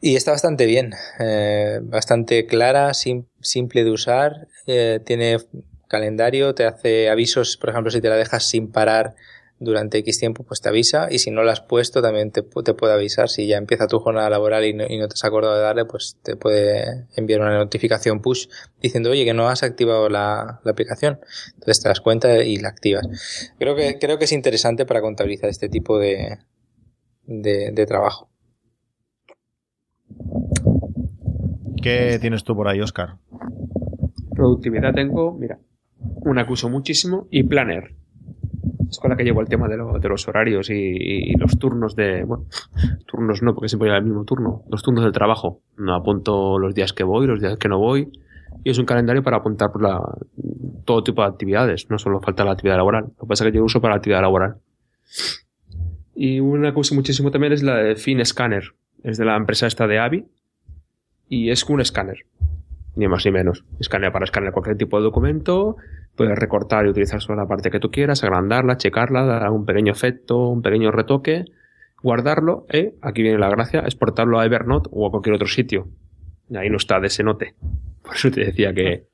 [0.00, 5.38] Y está bastante bien, eh, bastante clara, sim- simple de usar, eh, tiene
[5.94, 9.14] calendario, te hace avisos, por ejemplo, si te la dejas sin parar
[9.60, 12.64] durante X tiempo, pues te avisa y si no la has puesto también te, pu-
[12.64, 13.28] te puede avisar.
[13.28, 15.84] Si ya empieza tu jornada laboral y no, y no te has acordado de darle,
[15.84, 18.48] pues te puede enviar una notificación push
[18.82, 21.20] diciendo, oye, que no has activado la, la aplicación.
[21.54, 23.06] Entonces te das cuenta y la activas.
[23.58, 26.38] Creo que, creo que es interesante para contabilizar este tipo de,
[27.26, 28.28] de, de trabajo.
[31.82, 33.18] ¿Qué tienes tú por ahí, Oscar?
[34.34, 35.58] Productividad tengo, mira,
[36.22, 37.94] una que uso muchísimo y Planner.
[38.90, 41.96] Es con la que llevo el tema de, lo- de los horarios y, los turnos
[41.96, 42.22] de.
[42.24, 42.44] Bueno,
[43.06, 44.62] turnos no, porque siempre lleva el mismo turno.
[44.70, 45.60] Los turnos del trabajo.
[45.76, 48.10] No apunto los días que voy, los días que no voy.
[48.62, 49.82] Y es un calendario para apuntar por
[50.84, 51.90] todo tipo de actividades.
[51.90, 53.04] No solo falta la actividad laboral.
[53.18, 54.56] Lo que pasa es que yo uso para la actividad laboral.
[56.14, 58.62] Y una que uso muchísimo también es la de Fin Scanner.
[59.02, 60.24] Es de la empresa esta de Avi.
[61.28, 62.18] Y es un escáner
[62.96, 63.64] ni más ni menos.
[63.80, 65.76] Escanea para escanear cualquier tipo de documento,
[66.16, 69.92] puedes recortar y utilizar solo la parte que tú quieras, agrandarla, checarla, dar un pequeño
[69.92, 71.44] efecto, un pequeño retoque,
[72.02, 72.94] guardarlo, ¿eh?
[73.02, 75.88] aquí viene la gracia, exportarlo a Evernote o a cualquier otro sitio.
[76.48, 77.54] Y ahí no está de ese note.
[78.02, 79.06] Por eso te decía que,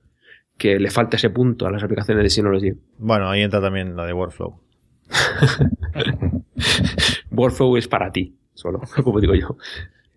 [0.58, 2.72] que le falta ese punto a las aplicaciones de Synology.
[2.98, 4.60] Bueno, ahí entra también la de Workflow.
[7.30, 9.56] Workflow es para ti, solo, como digo yo.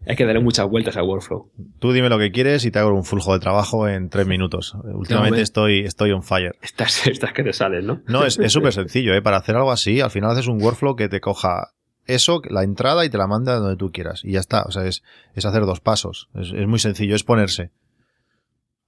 [0.05, 1.49] Hay que darle muchas vueltas a Workflow.
[1.79, 4.75] Tú dime lo que quieres y te hago un flujo de trabajo en tres minutos.
[4.83, 6.55] Últimamente No, estoy, estoy on fire.
[6.61, 8.01] Estas, estas que te salen, ¿no?
[8.07, 9.21] No, es súper sencillo, ¿eh?
[9.21, 11.73] Para hacer algo así, al final haces un workflow que te coja
[12.05, 14.25] eso, la entrada y te la manda donde tú quieras.
[14.25, 14.63] Y ya está.
[14.63, 15.03] O sea, es,
[15.35, 16.29] es hacer dos pasos.
[16.35, 17.71] Es, es muy sencillo, es ponerse.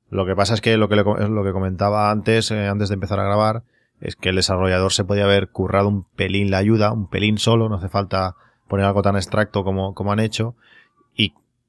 [0.10, 2.96] Lo que pasa es que lo que, le lo que comentaba antes, eh, antes de
[2.96, 3.64] empezar a grabar,
[4.00, 7.70] es que el desarrollador se podía haber currado un pelín la ayuda, un pelín solo,
[7.70, 8.36] no hace falta
[8.68, 10.56] poner algo tan extracto como, como han hecho,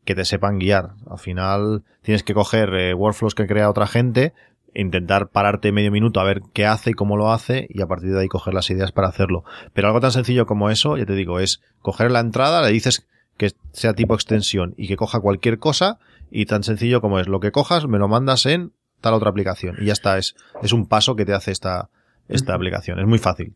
[0.06, 0.92] que te sepan guiar.
[1.10, 4.32] Al final tienes que coger eh, workflows que crea otra gente,
[4.72, 8.12] intentar pararte medio minuto a ver qué hace y cómo lo hace, y a partir
[8.12, 9.44] de ahí coger las ideas para hacerlo.
[9.74, 13.06] Pero algo tan sencillo como eso, ya te digo, es coger la entrada, le dices
[13.36, 15.98] que sea tipo extensión y que coja cualquier cosa,
[16.30, 19.76] y tan sencillo como es, lo que cojas me lo mandas en tal otra aplicación.
[19.80, 21.90] Y ya está, es, es un paso que te hace esta,
[22.28, 22.98] esta aplicación.
[22.98, 23.54] Es muy fácil.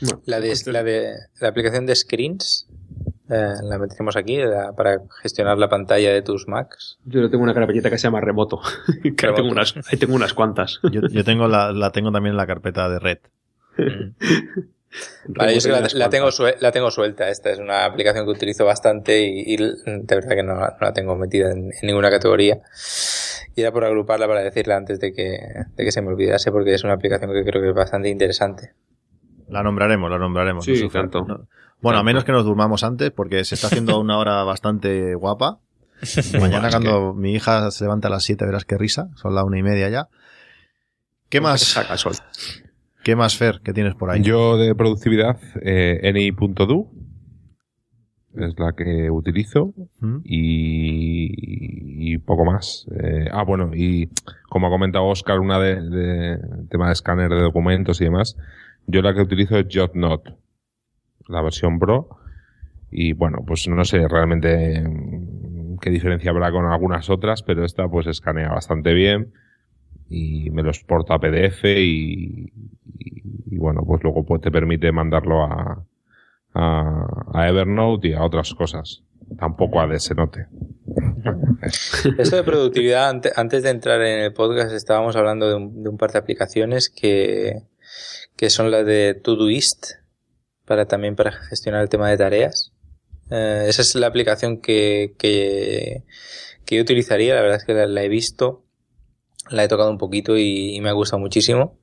[0.00, 2.68] Bueno, La de, la de la aplicación de screens,
[3.30, 6.98] eh, la metemos aquí la- para gestionar la pantalla de tus Macs.
[7.04, 8.60] Yo tengo una carpetita que se llama remoto.
[9.02, 9.34] que ahí Remoto.
[9.42, 10.80] tengo unas, ahí tengo unas cuantas.
[10.90, 13.18] Yo, yo tengo la, la tengo también en la carpeta de red.
[15.28, 17.28] Vale, yo es que la, tengo la tengo suelta.
[17.28, 20.86] Esta es una aplicación que utilizo bastante y, y de verdad que no, la- no
[20.86, 22.60] la tengo metida en, en ninguna categoría.
[23.54, 25.38] Y era por agruparla para decirla antes de que,
[25.76, 28.72] de que se me olvidase porque es una aplicación que creo que es bastante interesante.
[29.48, 30.64] La nombraremos, la nombraremos.
[30.64, 31.02] Sí, no sufra.
[31.02, 31.24] tanto.
[31.26, 31.46] No.
[31.80, 35.60] Bueno, a menos que nos durmamos antes, porque se está haciendo una hora bastante guapa.
[36.40, 39.10] Mañana cuando mi hija se levanta a las 7 verás qué risa.
[39.16, 40.08] Son las una y media ya.
[41.28, 41.60] ¿Qué más?
[41.60, 42.14] Saca el sol.
[43.04, 43.60] ¿Qué más, Fer?
[43.62, 44.22] ¿Qué tienes por ahí?
[44.22, 46.90] Yo de productividad, eh, Any.do
[48.36, 50.18] es la que utilizo ¿Mm?
[50.24, 52.86] y, y poco más.
[53.02, 54.10] Eh, ah, bueno, y
[54.48, 56.38] como ha comentado Oscar, una de, de
[56.70, 58.36] tema de escáner de documentos y demás,
[58.86, 60.34] yo la que utilizo es JotNote,
[61.28, 62.08] la versión Pro.
[62.90, 67.88] Y bueno, pues no sé realmente mm, qué diferencia habrá con algunas otras, pero esta
[67.88, 69.32] pues escanea bastante bien
[70.08, 72.50] y me lo exporta a PDF y,
[73.56, 75.84] bueno, pues luego pues te permite mandarlo a,
[76.54, 79.02] a, Evernote y a otras cosas.
[79.38, 80.46] Tampoco a Desenote.
[82.18, 85.90] Esto de productividad, ante- antes de entrar en el podcast, estábamos hablando de un, de
[85.90, 87.64] un par de aplicaciones que,
[88.36, 89.96] que son las de Todoist,
[90.68, 92.72] para también para gestionar el tema de tareas.
[93.30, 96.04] Eh, esa es la aplicación que, que,
[96.64, 98.64] que yo utilizaría, la verdad es que la, he visto,
[99.50, 101.78] la he tocado un poquito y, y me ha gustado muchísimo.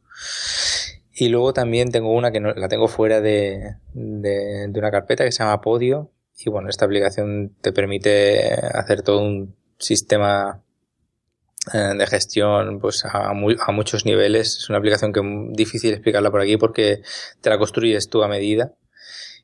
[1.13, 5.23] Y luego también tengo una que no, la tengo fuera de, de, de una carpeta
[5.23, 6.11] que se llama Podio.
[6.37, 10.64] Y bueno, esta aplicación te permite hacer todo un sistema
[11.73, 14.57] de gestión pues a, mu- a muchos niveles.
[14.57, 15.25] Es una aplicación que es
[15.57, 17.01] difícil explicarla por aquí porque
[17.41, 18.73] te la construyes tú a medida.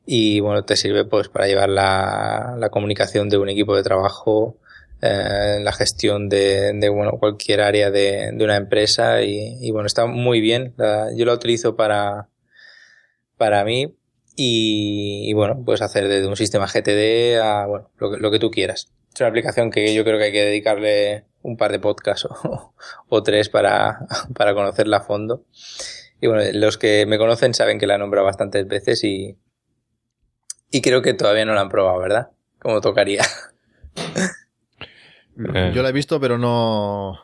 [0.05, 4.57] Y bueno, te sirve pues para llevar la, la comunicación de un equipo de trabajo,
[5.01, 10.41] eh, la gestión de, bueno, cualquier área de, de una empresa y, bueno, está muy
[10.41, 10.74] bien.
[11.15, 12.30] Yo la utilizo para,
[13.38, 13.95] para mí
[14.36, 18.39] y, y, bueno, puedes hacer desde un sistema GTD a bueno, lo, que, lo que
[18.39, 18.89] tú quieras.
[19.14, 22.74] Es una aplicación que yo creo que hay que dedicarle un par de podcasts o,
[23.09, 23.99] o tres para,
[24.36, 25.43] para conocerla a fondo.
[26.22, 29.38] Y bueno, los que me conocen saben que la he nombrado bastantes veces y,
[30.72, 32.32] y creo que todavía no la han probado, ¿verdad?
[32.59, 33.24] Como tocaría.
[35.55, 37.18] Eh, Yo la he visto, pero no.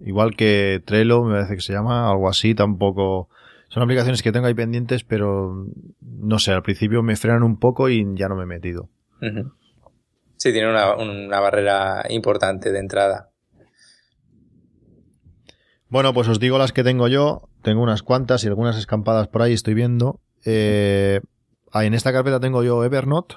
[0.00, 3.28] Igual que Trello, me parece que se llama, algo así, tampoco.
[3.68, 5.66] Son aplicaciones que tengo ahí pendientes, pero
[6.00, 8.90] no sé, al principio me frenan un poco y ya no me he metido.
[9.22, 9.50] Ujú.
[10.44, 13.30] Sí, tiene una, una barrera importante de entrada.
[15.88, 17.48] Bueno, pues os digo las que tengo yo.
[17.62, 20.20] Tengo unas cuantas y algunas escampadas por ahí, estoy viendo.
[20.44, 21.22] Eh,
[21.72, 23.36] en esta carpeta tengo yo Evernote.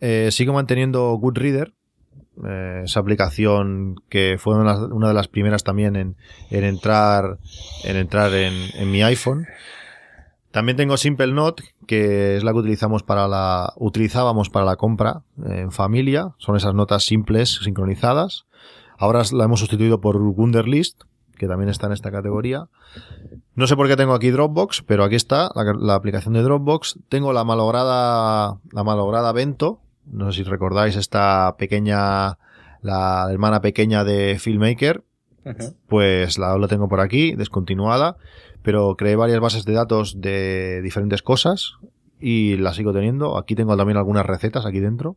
[0.00, 1.72] Eh, sigo manteniendo Goodreader.
[2.46, 6.16] eh, esa aplicación que fue una, de las- primeras también en,
[6.50, 7.38] en entrar,
[7.84, 9.46] en, entrar en, en mi iPhone.
[10.50, 15.22] También tengo Simple Note, que es la que utilizamos para la, utilizábamos para la compra
[15.46, 16.34] eh, en familia.
[16.38, 18.46] Son esas notas simples, sincronizadas.
[18.96, 21.02] Ahora la hemos sustituido por Wunderlist,
[21.36, 22.68] que también está en esta categoría.
[23.54, 26.98] No sé por qué tengo aquí Dropbox, pero aquí está la, aplicación de Dropbox.
[27.08, 29.80] Tengo la malograda, la malograda Bento.
[30.06, 32.38] No sé si recordáis esta pequeña,
[32.82, 35.04] la hermana pequeña de Filmmaker.
[35.88, 38.16] Pues la, la tengo por aquí, descontinuada.
[38.62, 41.74] Pero creé varias bases de datos de diferentes cosas.
[42.20, 43.38] y la sigo teniendo.
[43.38, 45.16] Aquí tengo también algunas recetas aquí dentro.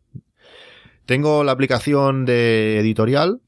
[1.06, 3.42] Tengo la aplicación de editorial,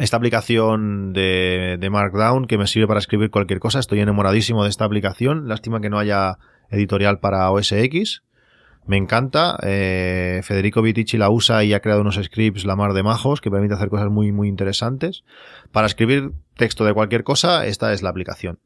[0.00, 3.78] esta aplicación de, de, Markdown que me sirve para escribir cualquier cosa.
[3.78, 5.46] Estoy enamoradísimo de esta aplicación.
[5.46, 6.38] Lástima que no haya
[6.70, 8.22] editorial para OS X.
[8.86, 9.58] Me encanta.
[9.62, 13.50] Eh, Federico Vitici la usa y ha creado unos scripts la mar de majos que
[13.50, 15.24] permite hacer cosas muy, muy interesantes.
[15.72, 18.58] Para escribir texto de cualquier cosa, esta es la aplicación.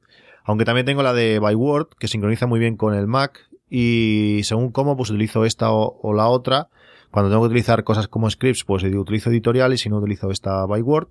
[0.45, 4.73] Aunque también tengo la de Byword, que sincroniza muy bien con el Mac y según
[4.73, 6.69] cómo, pues utilizo esta o, la otra
[7.11, 10.67] cuando tengo que utilizar cosas como scripts, pues utilizo editorial y si no utilizo esta
[10.67, 11.09] by Word.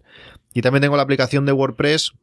[0.54, 2.14] Y también tengo la aplicación de WordPress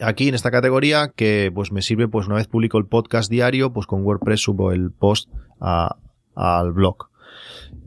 [0.00, 3.72] aquí en esta categoría que pues me sirve pues una vez publico el podcast diario,
[3.72, 5.28] pues con WordPress subo el post
[5.60, 7.08] al blog.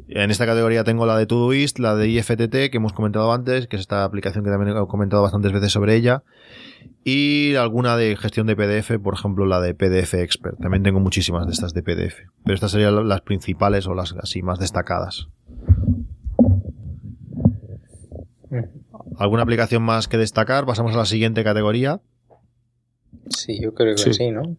[0.08, 3.78] En esta categoría tengo la de Todoist, la de IFTT que hemos comentado antes, que
[3.78, 6.24] es esta aplicación que también he comentado bastantes veces sobre ella
[7.04, 10.60] y alguna de gestión de PDF, por ejemplo la de PDF Expert.
[10.60, 14.42] También tengo muchísimas de estas de PDF, pero estas serían las principales o las así
[14.42, 15.30] más destacadas.
[19.22, 20.66] ¿Alguna aplicación más que destacar?
[20.66, 22.02] Pasamos a la siguiente categoría.
[23.30, 24.58] Sí, yo creo que sí, ¿no?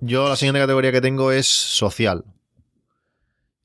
[0.00, 2.24] Yo la siguiente categoría que tengo es social.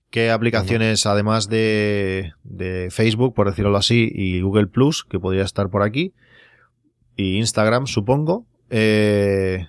[0.09, 5.69] ¿Qué aplicaciones, además de, de Facebook, por decirlo así, y Google Plus, que podría estar
[5.69, 6.15] por aquí,
[7.15, 8.47] y Instagram, supongo.
[8.71, 9.67] Eh,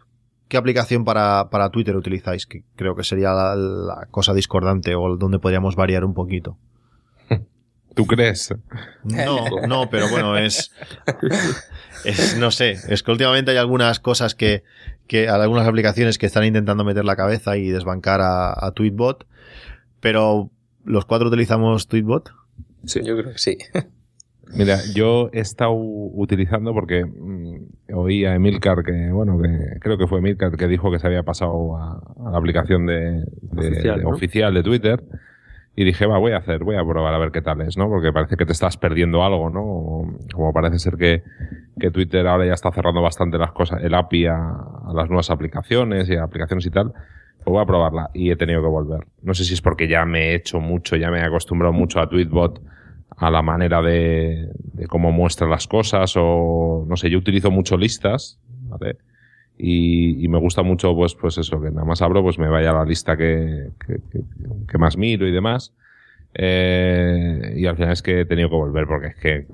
[0.48, 2.46] ¿Qué aplicación para, para, Twitter utilizáis?
[2.46, 6.56] Que creo que sería la, cosa discordante o donde podríamos variar un poquito.
[7.94, 8.54] ¿Tú crees?
[9.04, 10.72] No, no, pero bueno, es,
[12.04, 14.64] es, no sé, es que últimamente hay algunas cosas que,
[15.06, 19.26] que, algunas aplicaciones que están intentando meter la cabeza y desbancar a, a Tweetbot,
[20.00, 20.50] pero
[20.84, 22.30] ¿los cuatro utilizamos Tweetbot?
[22.84, 23.58] Sí, yo creo que sí.
[24.56, 30.06] Mira, yo he estado utilizando porque mm, oí a Emilcar que, bueno, que creo que
[30.06, 33.24] fue Emilcar que dijo que se había pasado a, la aplicación de,
[34.04, 35.02] oficial, de Twitter
[35.76, 37.88] y dije, va, voy a hacer, voy a probar a ver qué tal es, ¿no?
[37.88, 40.16] Porque parece que te estás perdiendo algo, ¿no?
[40.32, 41.22] Como parece ser que,
[41.78, 44.36] que Twitter ahora ya está cerrando bastante las cosas, el API a,
[44.94, 46.92] las nuevas aplicaciones y a aplicaciones y tal.
[46.92, 49.00] Pues voy a probarla y he tenido que volver.
[49.22, 52.00] No sé si es porque ya me he hecho mucho, ya me he acostumbrado mucho
[52.00, 52.62] a Tweetbot
[53.16, 57.76] a la manera de, de cómo muestra las cosas o no sé, yo utilizo mucho
[57.76, 58.96] listas, ¿vale?
[59.56, 62.70] Y, y, me gusta mucho pues pues eso, que nada más abro pues me vaya
[62.70, 63.98] a la lista que, que,
[64.68, 65.72] que, más miro y demás.
[66.34, 69.46] Eh, y al final es que he tenido que volver porque es que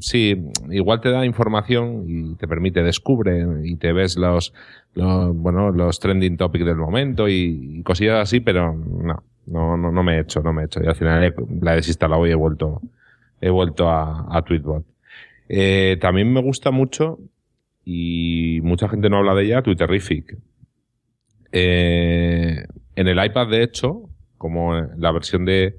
[0.00, 0.36] sí,
[0.70, 4.52] igual te da información y te permite descubre y te ves los,
[4.94, 9.92] los bueno, los trending topics del momento y, y cosillas así, pero no, no, no,
[9.92, 10.82] no me he hecho, no me he hecho.
[10.82, 12.80] Y al final la he desinstalado y he vuelto,
[13.40, 14.84] he vuelto a, a Tweetbot.
[15.48, 17.18] Eh, también me gusta mucho,
[17.84, 20.36] y mucha gente no habla de ella, Twitterific.
[21.52, 22.64] Eh,
[22.96, 24.08] en el iPad, de hecho,
[24.38, 25.76] como la versión de,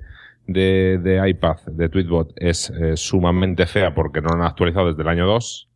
[0.48, 5.02] de, de iPad de Tweetbot es eh, sumamente fea porque no la han actualizado desde
[5.02, 5.70] el año 2,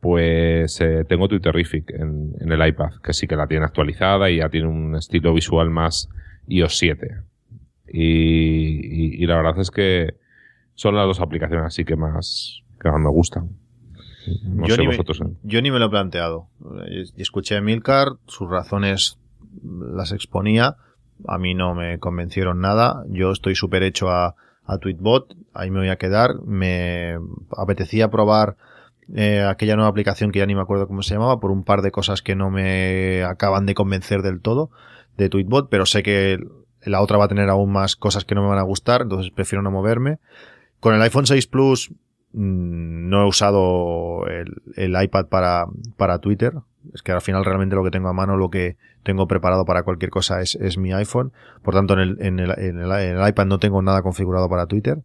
[0.00, 4.36] pues eh, tengo Twitterific en, en el iPad, que sí que la tiene actualizada y
[4.38, 6.08] ya tiene un estilo visual más,
[6.46, 7.16] iOS 7.
[7.88, 10.14] Y, y, la verdad es que
[10.74, 13.50] son las dos aplicaciones así que más, que más me gustan.
[14.42, 16.48] No yo, sé ni vosotros, me, yo ni me lo he planteado.
[17.16, 19.18] Escuché a Milcar, sus razones
[19.62, 20.76] las exponía.
[21.26, 23.04] A mí no me convencieron nada.
[23.08, 25.34] Yo estoy súper hecho a, a Tweetbot.
[25.52, 26.42] Ahí me voy a quedar.
[26.44, 27.18] Me
[27.56, 28.56] apetecía probar
[29.14, 31.82] eh, aquella nueva aplicación que ya ni me acuerdo cómo se llamaba por un par
[31.82, 34.70] de cosas que no me acaban de convencer del todo
[35.16, 36.38] de Tweetbot, pero sé que
[36.82, 39.30] la otra va a tener aún más cosas que no me van a gustar, entonces
[39.30, 40.18] prefiero no moverme.
[40.80, 41.92] Con el iPhone 6 Plus
[42.34, 45.66] no he usado el, el, iPad para,
[45.96, 46.54] para Twitter.
[46.92, 49.84] Es que al final realmente lo que tengo a mano, lo que tengo preparado para
[49.84, 51.32] cualquier cosa es, es mi iPhone.
[51.62, 55.02] Por tanto, en, el, en, el, en el iPad no tengo nada configurado para Twitter.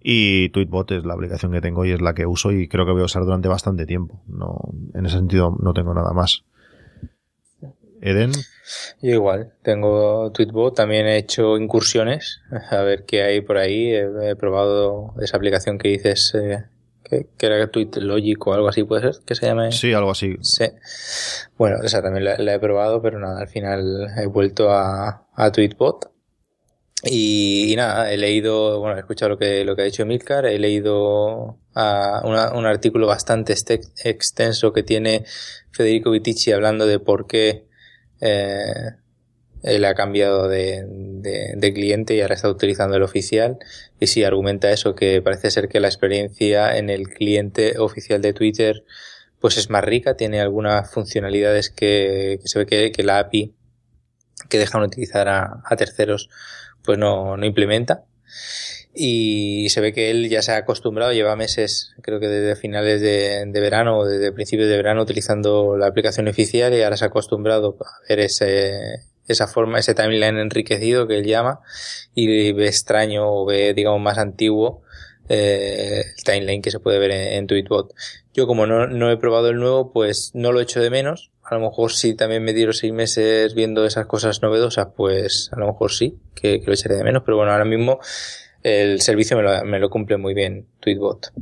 [0.00, 2.92] Y Tweetbot es la aplicación que tengo y es la que uso y creo que
[2.92, 4.20] voy a usar durante bastante tiempo.
[4.26, 4.58] No,
[4.94, 6.44] en ese sentido no tengo nada más.
[8.00, 8.32] Eden.
[9.00, 12.40] Yo igual, tengo Tweetbot, también he hecho incursiones
[12.70, 13.92] a ver qué hay por ahí.
[13.92, 16.64] He, probado esa aplicación que dices eh,
[17.02, 19.24] que, que, era TweetLogic o algo así, ¿puede ser?
[19.24, 19.72] que se llame?
[19.72, 20.36] Sí, algo así.
[20.42, 20.66] Sí.
[21.58, 25.52] Bueno, esa también la, la he probado, pero nada, al final he vuelto a, a
[25.52, 26.12] Tweetbot.
[27.04, 30.46] Y, y, nada, he leído, bueno, he escuchado lo que, lo que ha dicho Milcar,
[30.46, 33.54] he leído a una, un artículo bastante
[34.04, 35.24] extenso que tiene
[35.72, 37.66] Federico Vitici hablando de por qué
[38.22, 38.92] eh,
[39.62, 43.58] él ha cambiado de, de, de, cliente y ahora está utilizando el oficial.
[44.00, 48.32] Y sí, argumenta eso, que parece ser que la experiencia en el cliente oficial de
[48.32, 48.84] Twitter
[49.40, 53.52] pues es más rica, tiene algunas funcionalidades que, que se ve que, la API
[54.48, 56.30] que dejan utilizar a, a terceros,
[56.84, 58.04] pues no, no implementa
[58.94, 63.00] y se ve que él ya se ha acostumbrado, lleva meses, creo que desde finales
[63.00, 67.08] de, verano o desde principios de verano utilizando la aplicación oficial y ahora se ha
[67.08, 71.60] acostumbrado a ver ese, esa forma, ese timeline enriquecido que él llama
[72.14, 74.82] y ve extraño o ve, digamos, más antiguo
[75.28, 77.94] eh, el timeline que se puede ver en, en Tweetbot.
[78.34, 81.30] Yo como no, no he probado el nuevo, pues no lo echo de menos.
[81.42, 85.58] A lo mejor si también me dieron seis meses viendo esas cosas novedosas, pues a
[85.58, 87.22] lo mejor sí, que lo echaré de menos.
[87.24, 88.00] Pero bueno, ahora mismo
[88.62, 91.32] el servicio me lo, me lo cumple muy bien Tweetbot.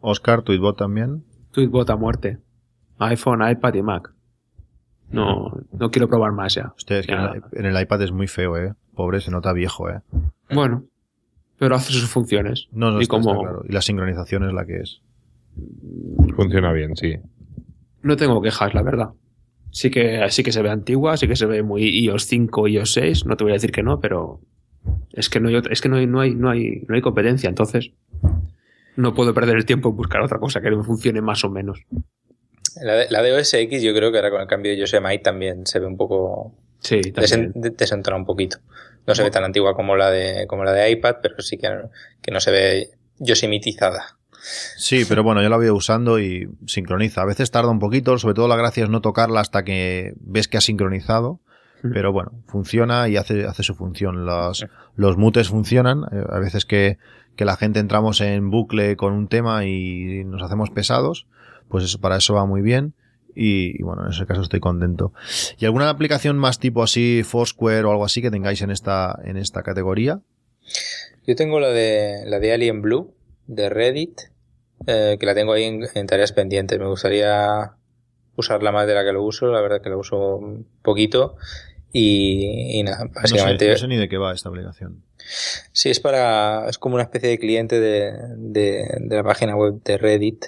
[0.00, 1.24] Oscar, Tweetbot también.
[1.52, 2.38] Tweetbot a muerte.
[2.98, 4.12] iPhone, iPad y Mac.
[5.10, 6.72] No, no quiero probar más ya.
[6.76, 7.32] Ustedes que Ya.
[7.34, 8.74] en, el, en el iPad es muy feo, eh.
[8.94, 10.00] Pobre, se nota viejo, eh.
[10.52, 10.84] Bueno,
[11.58, 12.68] pero hace sus funciones.
[12.72, 13.62] No, no, y está- como está claro.
[13.68, 15.02] Y la sincronización es la que es.
[16.34, 17.16] Funciona bien, sí.
[18.02, 19.10] no tengo quejas, la verdad.
[19.70, 22.92] Sí que, sí que se ve antigua, sí que se ve muy iOS 5, iOS
[22.94, 24.40] 6, no te voy a decir que no, pero
[25.12, 27.00] es que no hay, otra- es que no hay, no hay, no hay, no hay
[27.00, 27.90] competencia, entonces
[28.96, 31.80] no puedo perder el tiempo en buscar otra cosa que me funcione más o menos.
[32.82, 35.18] La de, la de OS X yo creo que ahora con el cambio de Yosemite
[35.18, 37.52] también se ve un poco Sí, también.
[37.54, 38.58] un poquito.
[39.06, 41.68] No se ve tan antigua como la de como la de iPad, pero sí que,
[42.20, 44.18] que no se ve yosemitizada.
[44.76, 47.22] Sí, pero bueno, yo la voy usando y sincroniza.
[47.22, 50.48] A veces tarda un poquito, sobre todo la gracia es no tocarla hasta que ves
[50.48, 51.40] que ha sincronizado.
[51.82, 54.24] Pero bueno, funciona y hace, hace su función.
[54.24, 56.04] Los, los mutes funcionan.
[56.12, 56.98] Eh, A veces que,
[57.34, 61.26] que la gente entramos en bucle con un tema y nos hacemos pesados,
[61.68, 62.94] pues eso, para eso va muy bien.
[63.34, 65.12] Y, y bueno, en ese caso estoy contento.
[65.58, 69.36] ¿Y alguna aplicación más tipo así, Foursquare o algo así que tengáis en esta, en
[69.36, 70.20] esta categoría?
[71.26, 73.14] Yo tengo la de la de Alien Blue
[73.46, 74.20] de Reddit,
[74.86, 76.78] eh, que la tengo ahí en, en tareas pendientes.
[76.78, 77.72] Me gustaría
[78.36, 81.36] usarla más de la que lo uso, la verdad que la uso un poquito.
[81.92, 83.68] Y, y nada, No sé, básicamente.
[83.70, 85.04] no sé ni de qué va esta aplicación.
[85.72, 86.68] Sí, es para.
[86.68, 90.44] es como una especie de cliente de, de, de la página web de Reddit.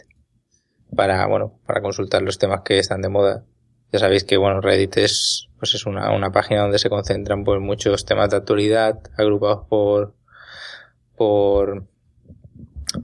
[0.97, 3.45] Para, bueno, para consultar los temas que están de moda.
[3.93, 7.61] Ya sabéis que bueno, Reddit es, pues es una, una página donde se concentran pues
[7.61, 10.15] muchos temas de actualidad, agrupados por,
[11.17, 11.87] por,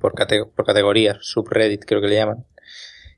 [0.01, 2.47] por, cate- por categorías, subreddit creo que le llaman.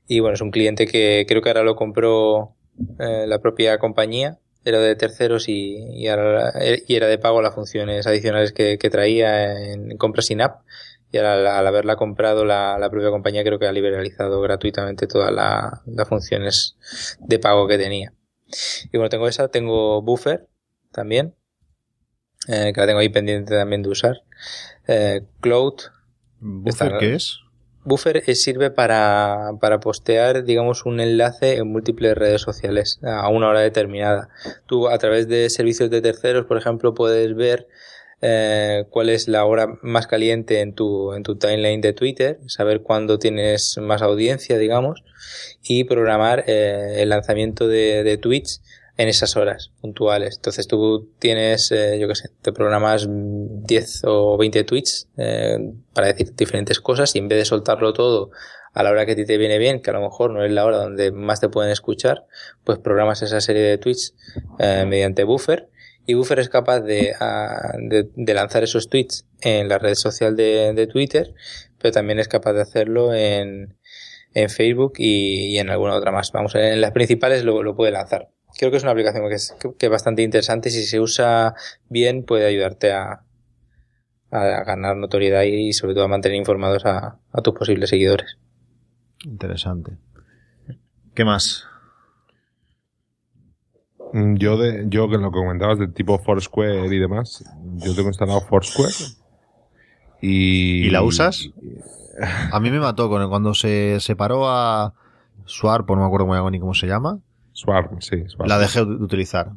[0.07, 2.55] Y bueno, es un cliente que creo que ahora lo compró
[2.99, 6.53] eh, la propia compañía, era de terceros y, y, ahora-
[6.87, 10.61] y era de pago las funciones adicionales que, que traía en compras sin app.
[11.11, 15.05] Y ahora, al, al haberla comprado la, la propia compañía creo que ha liberalizado gratuitamente
[15.07, 16.75] todas la- las funciones
[17.19, 18.13] de pago que tenía.
[18.91, 20.47] Y bueno, tengo esa, tengo Buffer
[20.91, 21.35] también,
[22.47, 24.21] eh, que la tengo ahí pendiente también de usar.
[24.87, 25.75] Eh, Cloud,
[26.39, 27.39] ¿Buffer qué es?
[27.85, 33.49] Buffer eh, sirve para, para postear, digamos, un enlace en múltiples redes sociales a una
[33.49, 34.29] hora determinada.
[34.65, 37.67] Tú, a través de servicios de terceros, por ejemplo, puedes ver
[38.21, 42.81] eh, cuál es la hora más caliente en tu, en tu timeline de Twitter, saber
[42.81, 45.03] cuándo tienes más audiencia, digamos,
[45.61, 48.61] y programar eh, el lanzamiento de, de tweets
[48.95, 50.35] en esas horas puntuales.
[50.37, 53.07] Entonces tú tienes, yo qué sé, te programas
[53.65, 55.57] 10 o 20 tweets eh,
[55.93, 58.31] para decir diferentes cosas y en vez de soltarlo todo
[58.73, 60.51] a la hora que a ti te viene bien, que a lo mejor no es
[60.51, 62.25] la hora donde más te pueden escuchar,
[62.63, 64.15] pues programas esa serie de tweets
[64.59, 65.69] eh, mediante Buffer
[66.05, 70.35] y Buffer es capaz de, ah, de, de lanzar esos tweets en la red social
[70.35, 71.33] de, de Twitter,
[71.79, 73.77] pero también es capaz de hacerlo en,
[74.33, 76.31] en Facebook y, y en alguna otra más.
[76.31, 78.29] Vamos, en las principales lo, lo puede lanzar.
[78.57, 80.69] Creo que es una aplicación que es, que es bastante interesante.
[80.69, 81.55] Si se usa
[81.89, 83.23] bien, puede ayudarte a,
[84.33, 88.37] a ganar notoriedad y sobre todo a mantener informados a, a tus posibles seguidores.
[89.25, 89.97] Interesante.
[91.13, 91.65] ¿Qué más?
[94.13, 97.43] Mm, Yo, de, yo que lo que comentabas de tipo Foursquare y demás,
[97.77, 98.93] yo tengo instalado Foursquare.
[100.21, 101.49] Y, ¿Y la usas?
[102.51, 104.93] A mí me mató con cuando se separó a
[105.45, 107.19] Swarp, o no me acuerdo muy bien ni cómo se llama.
[107.53, 108.47] Swarm, sí, Swarm.
[108.47, 109.51] La dejé de utilizar.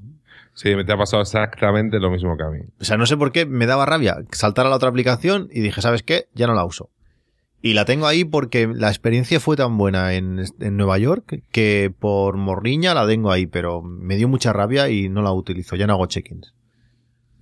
[0.57, 2.61] Sí, me te ha pasado exactamente lo mismo que a mí.
[2.81, 5.61] O sea, no sé por qué me daba rabia saltar a la otra aplicación y
[5.61, 6.29] dije, ¿sabes qué?
[6.33, 6.89] Ya no la uso.
[7.61, 11.93] Y la tengo ahí porque la experiencia fue tan buena en, en Nueva York que
[11.99, 15.77] por morriña la tengo ahí, pero me dio mucha rabia y no la utilizo.
[15.77, 16.55] Ya no hago check-ins.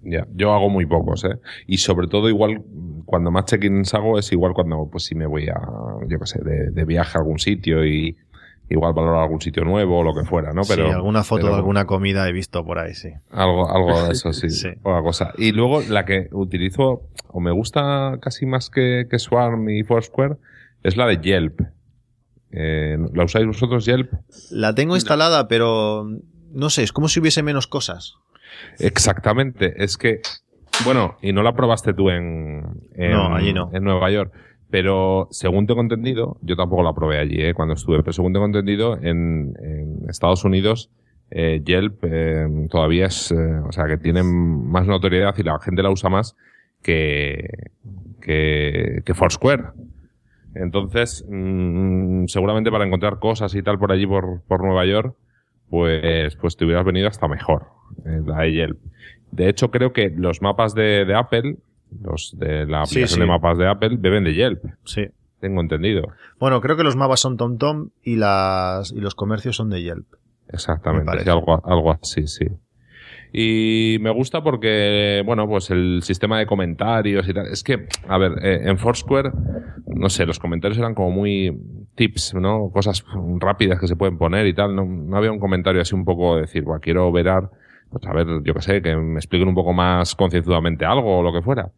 [0.03, 1.39] Ya, yo hago muy pocos, ¿eh?
[1.69, 2.65] Y sobre todo igual,
[3.05, 5.61] cuando más check-ins hago es igual cuando, pues si me voy a,
[6.09, 8.17] yo qué sé, de, de viaje a algún sitio y
[8.69, 10.63] igual valoro algún sitio nuevo o lo que fuera, ¿no?
[10.67, 13.11] Pero sí, alguna foto pero de alguna comida he visto por ahí, sí.
[13.31, 14.71] Algo, algo de eso, sí, Sí.
[14.83, 15.33] Poca cosa.
[15.39, 20.37] Y luego la que utilizo, o me gusta casi más que, que Swarm y Foursquare,
[20.83, 21.61] es la de Yelp.
[22.53, 24.13] Eh, ¿La usáis vosotros, Yelp?
[24.51, 26.07] La tengo instalada, pero
[26.53, 28.15] no sé, es como si hubiese menos cosas.
[28.79, 30.21] Exactamente, es que,
[30.85, 32.63] bueno, y no la probaste tú en,
[32.95, 33.71] en, No, allí no.
[33.73, 34.33] en Nueva York,
[34.75, 38.47] pero según tengo entendido, yo tampoco la probé allí eh, cuando estuve, pero según tengo
[38.47, 39.55] entendido, en,
[40.09, 40.91] Estados Unidos
[41.31, 45.81] eh, Yelp eh, todavía es, eh, o sea, que tiene más notoriedad y la gente
[45.81, 46.35] la usa más
[46.83, 47.71] que,
[48.21, 49.63] que, Foursquare.
[50.57, 55.15] Entonces, mm, seguramente para encontrar cosas y tal por allí, por, por Nueva York,
[55.71, 57.69] pues, pues te hubieras venido hasta mejor,
[58.05, 58.81] la de Yelp.
[59.31, 61.59] De hecho, creo que los mapas de, de Apple,
[62.03, 63.21] los de la aplicación sí.
[63.21, 65.07] de mapas de Apple, beben de Yelp, Sí.
[65.41, 66.09] tengo entendido.
[66.39, 70.07] Bueno, creo que los mapas son TomTom y las y los comercios son de Yelp.
[70.13, 72.47] Me Exactamente, sí, algo, algo así, sí.
[73.37, 77.47] Y me gusta porque, bueno, pues el sistema de comentarios y tal.
[77.49, 79.33] Es que, a ver, eh, en Foursquare,
[79.87, 81.51] no sé, los comentarios eran como muy
[81.97, 82.71] tips, ¿no?
[82.73, 83.05] Cosas
[83.41, 84.77] rápidas que se pueden poner y tal.
[84.77, 87.51] No, no había un comentario así un poco de decir, bueno, quiero verar,
[87.91, 91.23] pues a ver, yo qué sé, que me expliquen un poco más concienzudamente algo o
[91.25, 91.73] lo que fuera.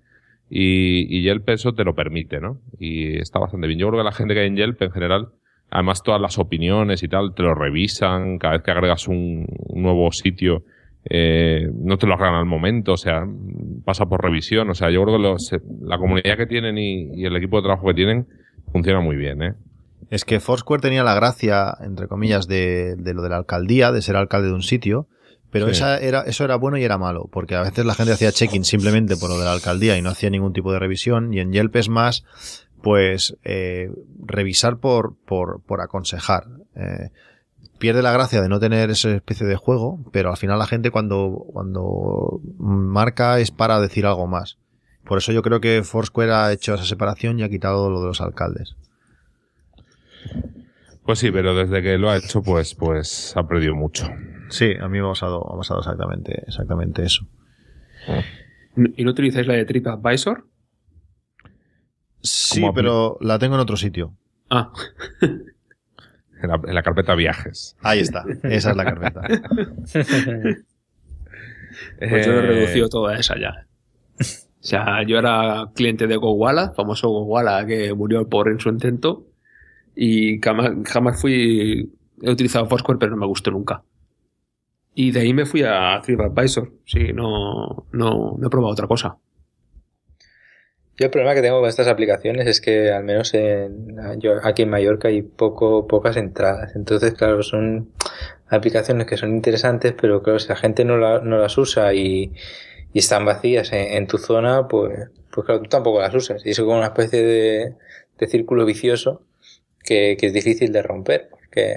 [0.49, 2.59] Y, y Yelp eso te lo permite, ¿no?
[2.79, 3.79] Y está bastante bien.
[3.81, 5.29] Yo creo que la gente que hay en Yelp en general,
[5.71, 10.11] además todas las opiniones y tal, te lo revisan cada vez que agregas un, nuevo
[10.13, 10.63] sitio.
[11.09, 13.25] eh, no te lo agregan al momento, o sea,
[13.85, 14.71] pasa por revisión.
[14.71, 15.53] O sea, yo creo que los-
[15.83, 18.27] la comunidad que tienen y, y el equipo de trabajo que tienen
[18.73, 19.55] funciona muy bien, ¿eh?
[20.11, 24.03] Es que Foursquare tenía la gracia, entre comillas, de, de lo de la alcaldía, de
[24.03, 25.07] ser alcalde de un sitio,
[25.59, 25.73] pero Sí.
[25.73, 28.65] esa era, eso era bueno y era malo, porque a veces la gente hacía check-in
[28.65, 31.53] simplemente por lo de la alcaldía y no hacía ningún tipo de revisión, y en
[31.53, 32.25] Yelp es más,
[32.83, 33.91] pues, eh,
[34.25, 36.45] revisar por, por, por aconsejar.
[36.75, 37.11] Eh,
[37.79, 40.91] pierde la gracia de no tener esa especie de juego, pero al final la gente
[40.91, 44.59] cuando, cuando marca es para decir algo más.
[45.05, 48.07] Por eso yo creo que Foursquare ha hecho esa separación y ha quitado lo de
[48.09, 48.77] los alcaldes.
[51.05, 54.09] Pues sí, pero desde que lo ha hecho, pues, pues ha perdido mucho.
[54.49, 57.27] Sí, a mí me ha pasado, me ha pasado exactamente, exactamente eso.
[58.97, 60.47] ¿Y no utilizáis la de TripAdvisor?
[62.21, 64.15] Sí, pero la tengo en otro sitio.
[64.51, 64.73] Ah,
[66.43, 67.77] En la, en la carpeta viajes.
[67.81, 69.23] Ahí está, esa es la carpeta.
[71.99, 73.67] pues yo lo he Eh, reducido todo a esa ya.
[74.21, 74.25] O
[74.61, 79.25] sea, yo era cliente de Gowala, famoso Gowala que murió por en su intento.
[79.95, 81.91] Y jamás, jamás fui.
[82.21, 83.83] He utilizado Foursquare, pero no me gustó nunca.
[84.97, 86.73] Y de ahí me fui a TripAdvisor.
[86.87, 89.17] Sí, no, no, no he probado otra cosa.
[90.97, 94.63] Yo el problema que tengo con estas aplicaciones es que al menos en, yo aquí
[94.63, 96.75] en Mallorca hay poco, pocas entradas.
[96.75, 97.91] Entonces, claro, son
[98.49, 102.33] aplicaciones que son interesantes, pero claro, si la gente no, la- no las usa y,
[102.95, 106.47] y están vacías en, tu zona, pues, pues claro, tú tampoco las usas.
[106.47, 107.75] Y eso es como una especie de,
[108.19, 109.23] de círculo vicioso
[109.85, 111.77] que, que es difícil de romper, porque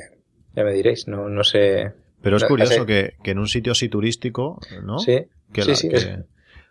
[0.56, 1.94] ya me diréis, no, no sé.
[2.22, 5.00] Pero es curioso que, que en un sitio así turístico, ¿no?
[5.00, 6.10] Sí, Que sí, la- sí, que- es-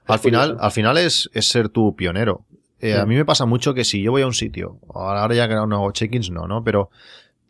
[0.06, 2.44] al final, al final es, es ser tú pionero.
[2.80, 3.08] Eh, A Sí.
[3.08, 5.62] mí me pasa mucho que si yo voy a un sitio, ahora ya que no
[5.76, 6.62] hago check-ins, no, ¿no?
[6.64, 6.90] Pero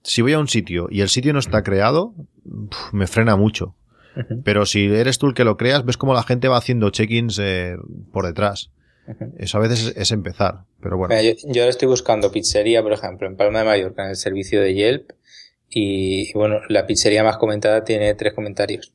[0.03, 2.15] si voy a un sitio y el sitio no está creado,
[2.45, 3.75] pf, me frena mucho.
[4.43, 7.39] Pero si eres tú el que lo creas, ves cómo la gente va haciendo check-ins
[7.41, 7.77] eh,
[8.12, 8.70] por detrás.
[9.39, 11.15] Eso a veces es, es empezar, pero bueno.
[11.15, 14.16] Mira, yo, yo ahora estoy buscando pizzería, por ejemplo, en Palma de Mallorca, en el
[14.16, 15.11] servicio de Yelp.
[15.70, 18.93] Y, y bueno, la pizzería más comentada tiene tres comentarios.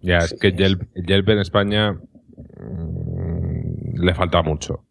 [0.00, 4.84] Ya, es que Yelp, Yelp en España mm, le falta mucho.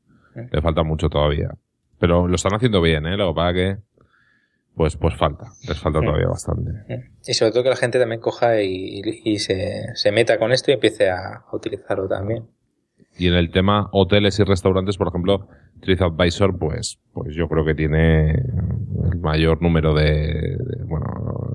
[0.51, 1.49] Le falta mucho todavía.
[1.99, 3.17] Pero lo están haciendo bien, ¿eh?
[3.17, 3.77] Lo que pasa que,
[4.75, 5.45] pues, pues falta.
[5.67, 6.05] Les falta Sí.
[6.05, 6.71] todavía bastante.
[7.27, 10.71] Y sobre todo que la gente también coja y, y se, se meta con esto
[10.71, 12.45] y empiece a, a utilizarlo también.
[13.17, 15.47] Y en el tema hoteles y restaurantes, por ejemplo,
[15.81, 21.07] TripAdvisor, pues, pues yo creo que tiene el mayor número de, de- bueno,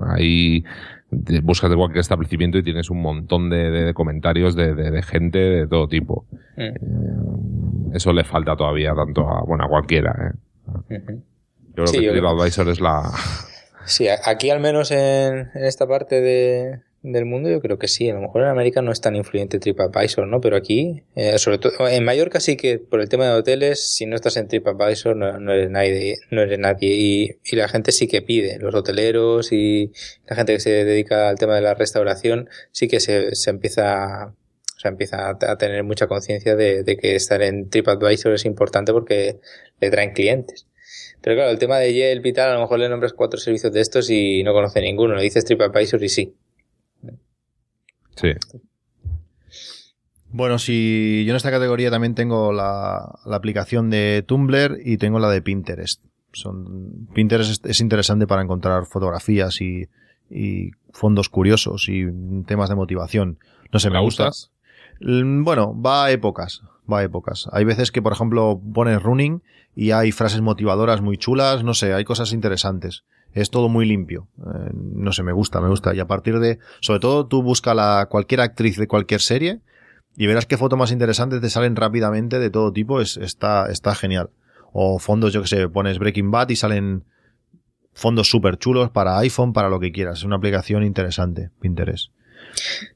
[0.07, 0.63] ahí
[1.09, 5.67] de- buscas de cualquier establecimiento y tienes un montón de, de- comentarios de, gente de
[5.67, 6.25] todo tipo.
[6.57, 6.77] Mm, Eh,
[7.93, 10.33] Eso le falta todavía tanto a, bueno, a cualquiera,
[10.89, 11.01] ¿eh?
[11.75, 13.09] Yo creo Sí, que TripAdvisor es la,
[13.85, 18.09] Sí, aquí al menos en, en esta parte de, del mundo yo creo que sí.
[18.09, 20.41] A lo mejor en América no es tan influyente TripAdvisor, ¿no?
[20.41, 24.05] Pero aquí, eh, sobre todo en Mallorca sí que por el tema de hoteles, si
[24.05, 26.93] no estás en TripAdvisor no, eres nadie, no eres nadie.
[26.95, 29.91] Y, y la gente sí que pide, los hoteleros y
[30.27, 34.33] la gente que se dedica al tema de la restauración sí que se, empieza
[34.83, 39.39] o empieza a, tener mucha conciencia de, de que estar en TripAdvisor es importante porque
[39.79, 40.67] le traen clientes.
[41.21, 43.73] Pero claro, el tema de Yelp y tal, a lo mejor le nombras cuatro servicios
[43.73, 45.15] de estos y no conoce ninguno.
[45.15, 46.35] Le dices TripAdvisor y sí.
[48.19, 48.33] Sí.
[50.29, 55.19] Bueno, si yo en esta categoría también tengo la, la aplicación de Tumblr y tengo
[55.19, 56.03] la de Pinterest.
[56.33, 59.87] Son, Pinterest es, es interesante para encontrar fotografías y,
[60.29, 62.05] y fondos curiosos y
[62.45, 63.39] temas de motivación.
[63.71, 64.23] No sé, me ¿La gusta.
[64.29, 64.51] usas?
[64.99, 66.61] Mm, Bueno, va a épocas,
[66.91, 67.47] va a épocas.
[67.53, 69.41] Hay veces que, por ejemplo, pones running
[69.75, 73.03] y hay frases motivadoras muy chulas, no sé, hay cosas interesantes.
[73.33, 74.27] Es todo muy limpio.
[74.39, 75.93] Eh, no sé, me gusta, me gusta.
[75.93, 79.61] Y a partir de, sobre todo, tú busca la, cualquier actriz de cualquier serie
[80.15, 83.01] y verás qué fotos más interesantes te salen rápidamente de todo tipo.
[83.01, 84.31] Es, está, está genial.
[84.73, 87.05] O fondos, yo que sé, pones Breaking Bad y salen
[87.93, 90.19] fondos súper chulos para iPhone, para lo que quieras.
[90.19, 92.11] Es una aplicación interesante, Pinterest.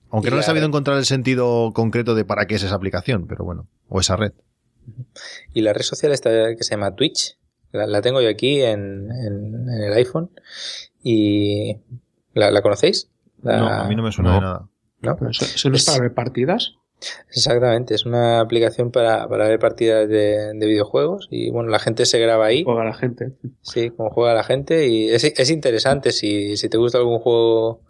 [0.10, 3.28] Aunque Y no he sabido encontrar el sentido concreto de para qué es esa aplicación,
[3.28, 4.34] pero bueno, o esa red.
[5.54, 7.38] Y la red social esta que se llama Twitch,
[7.72, 10.30] la, la tengo yo aquí en, en- en el iPhone.
[11.04, 11.78] ¿Y
[12.34, 13.10] la, la conocéis?
[13.42, 14.36] La- No, a mí no me suena no.
[14.36, 14.70] de nada.
[15.02, 15.16] ¿no?
[15.18, 16.76] Pero eso, eso no es Es- para ver partidas.
[17.30, 22.06] Exactamente, es una aplicación para, para ver partidas de, de videojuegos y bueno, la gente
[22.06, 23.34] se graba ahí, Juega la gente.
[23.64, 27.82] sí, como juega la gente y es, es interesante si, si te gusta algún juego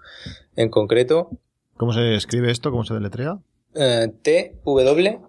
[0.55, 1.29] en concreto.
[1.75, 2.71] ¿Cómo se escribe esto?
[2.71, 3.37] ¿Cómo se deletrea?
[3.75, 5.19] eh, T, W,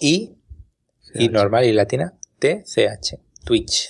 [0.00, 0.34] I,
[1.14, 3.88] y normal y latina, T, C, H, Twitch.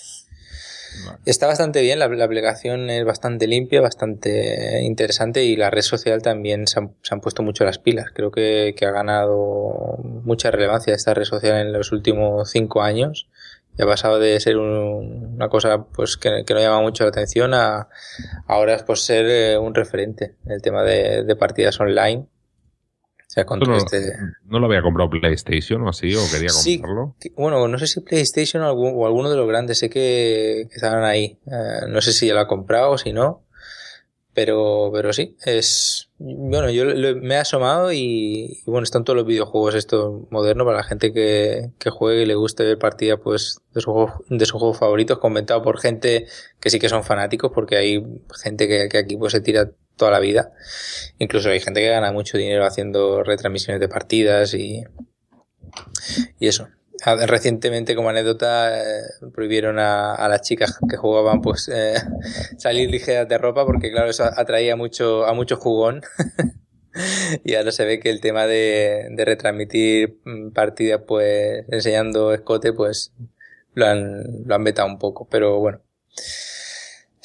[1.05, 1.19] Vale.
[1.27, 6.23] Está bastante bien, la, la aplicación es bastante limpia, bastante interesante y la red social
[6.23, 8.07] también se han, se han puesto mucho las pilas.
[8.15, 13.29] Creo que, que ha ganado mucha relevancia esta red social en los últimos cinco años
[13.79, 17.11] y ha pasado de ser un- una cosa pues que, que no llama mucho la
[17.11, 17.89] atención a
[18.47, 22.27] ahora es por ser eh, un referente en el tema de, de partidas online.
[23.37, 24.13] Sea, no, este...
[24.47, 27.15] no lo había comprado PlayStation o así, o quería comprarlo.
[27.37, 30.75] bueno, no sé si PlayStation o, algún- o alguno de los grandes, sé que, que
[30.75, 31.39] estaban ahí.
[31.47, 33.43] Eh, no sé si ya lo ha comprado o si no.
[34.35, 36.11] Pero, pero sí, es.
[36.19, 40.67] Bueno, yo lo- me he asomado y, y bueno, están todos los videojuegos esto moderno
[40.67, 44.13] para la gente que, que juegue y le guste ver partida pues de sus juegos,
[44.29, 46.27] de sus juegos favoritos, comentado por gente
[46.61, 48.05] que sí que son fanáticos, porque hay
[48.43, 50.53] gente que, que aquí pues se tira toda la vida.
[51.19, 54.85] Incluso hay gente que gana mucho dinero haciendo retransmisiones de partidas y,
[56.39, 56.69] y eso.
[57.27, 59.03] Recientemente, como anécdota, eh,
[59.35, 61.95] prohibieron a, a las chicas que jugaban pues eh,
[62.59, 66.03] salir ligeras de ropa porque claro, eso atraía mucho, a mucho jugón.
[67.45, 72.73] y ahora se ve que el tema de, de retransmitir mm, partidas pues enseñando escote
[72.73, 73.13] pues
[73.75, 75.29] lo han, lo han vetado un poco.
[75.31, 75.83] Pero bueno,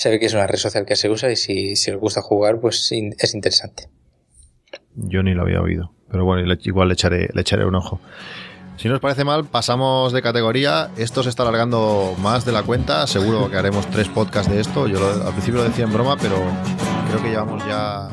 [0.02, 2.24] se ve que es una red social que se usa y si, si os gusta
[2.24, 3.88] jugar pues es interesante.
[4.96, 5.94] Yo ni lo había oído.
[6.10, 8.02] Pero bueno, igual le echaré, le echaré un ojo.
[8.78, 10.90] Si no os parece mal, pasamos de categoría.
[10.98, 13.06] Esto se está alargando más de la cuenta.
[13.06, 14.88] Seguro que haremos tres podcasts de esto.
[14.88, 16.38] Yo al principio lo decía en broma, pero
[17.08, 18.10] creo que llevamos ya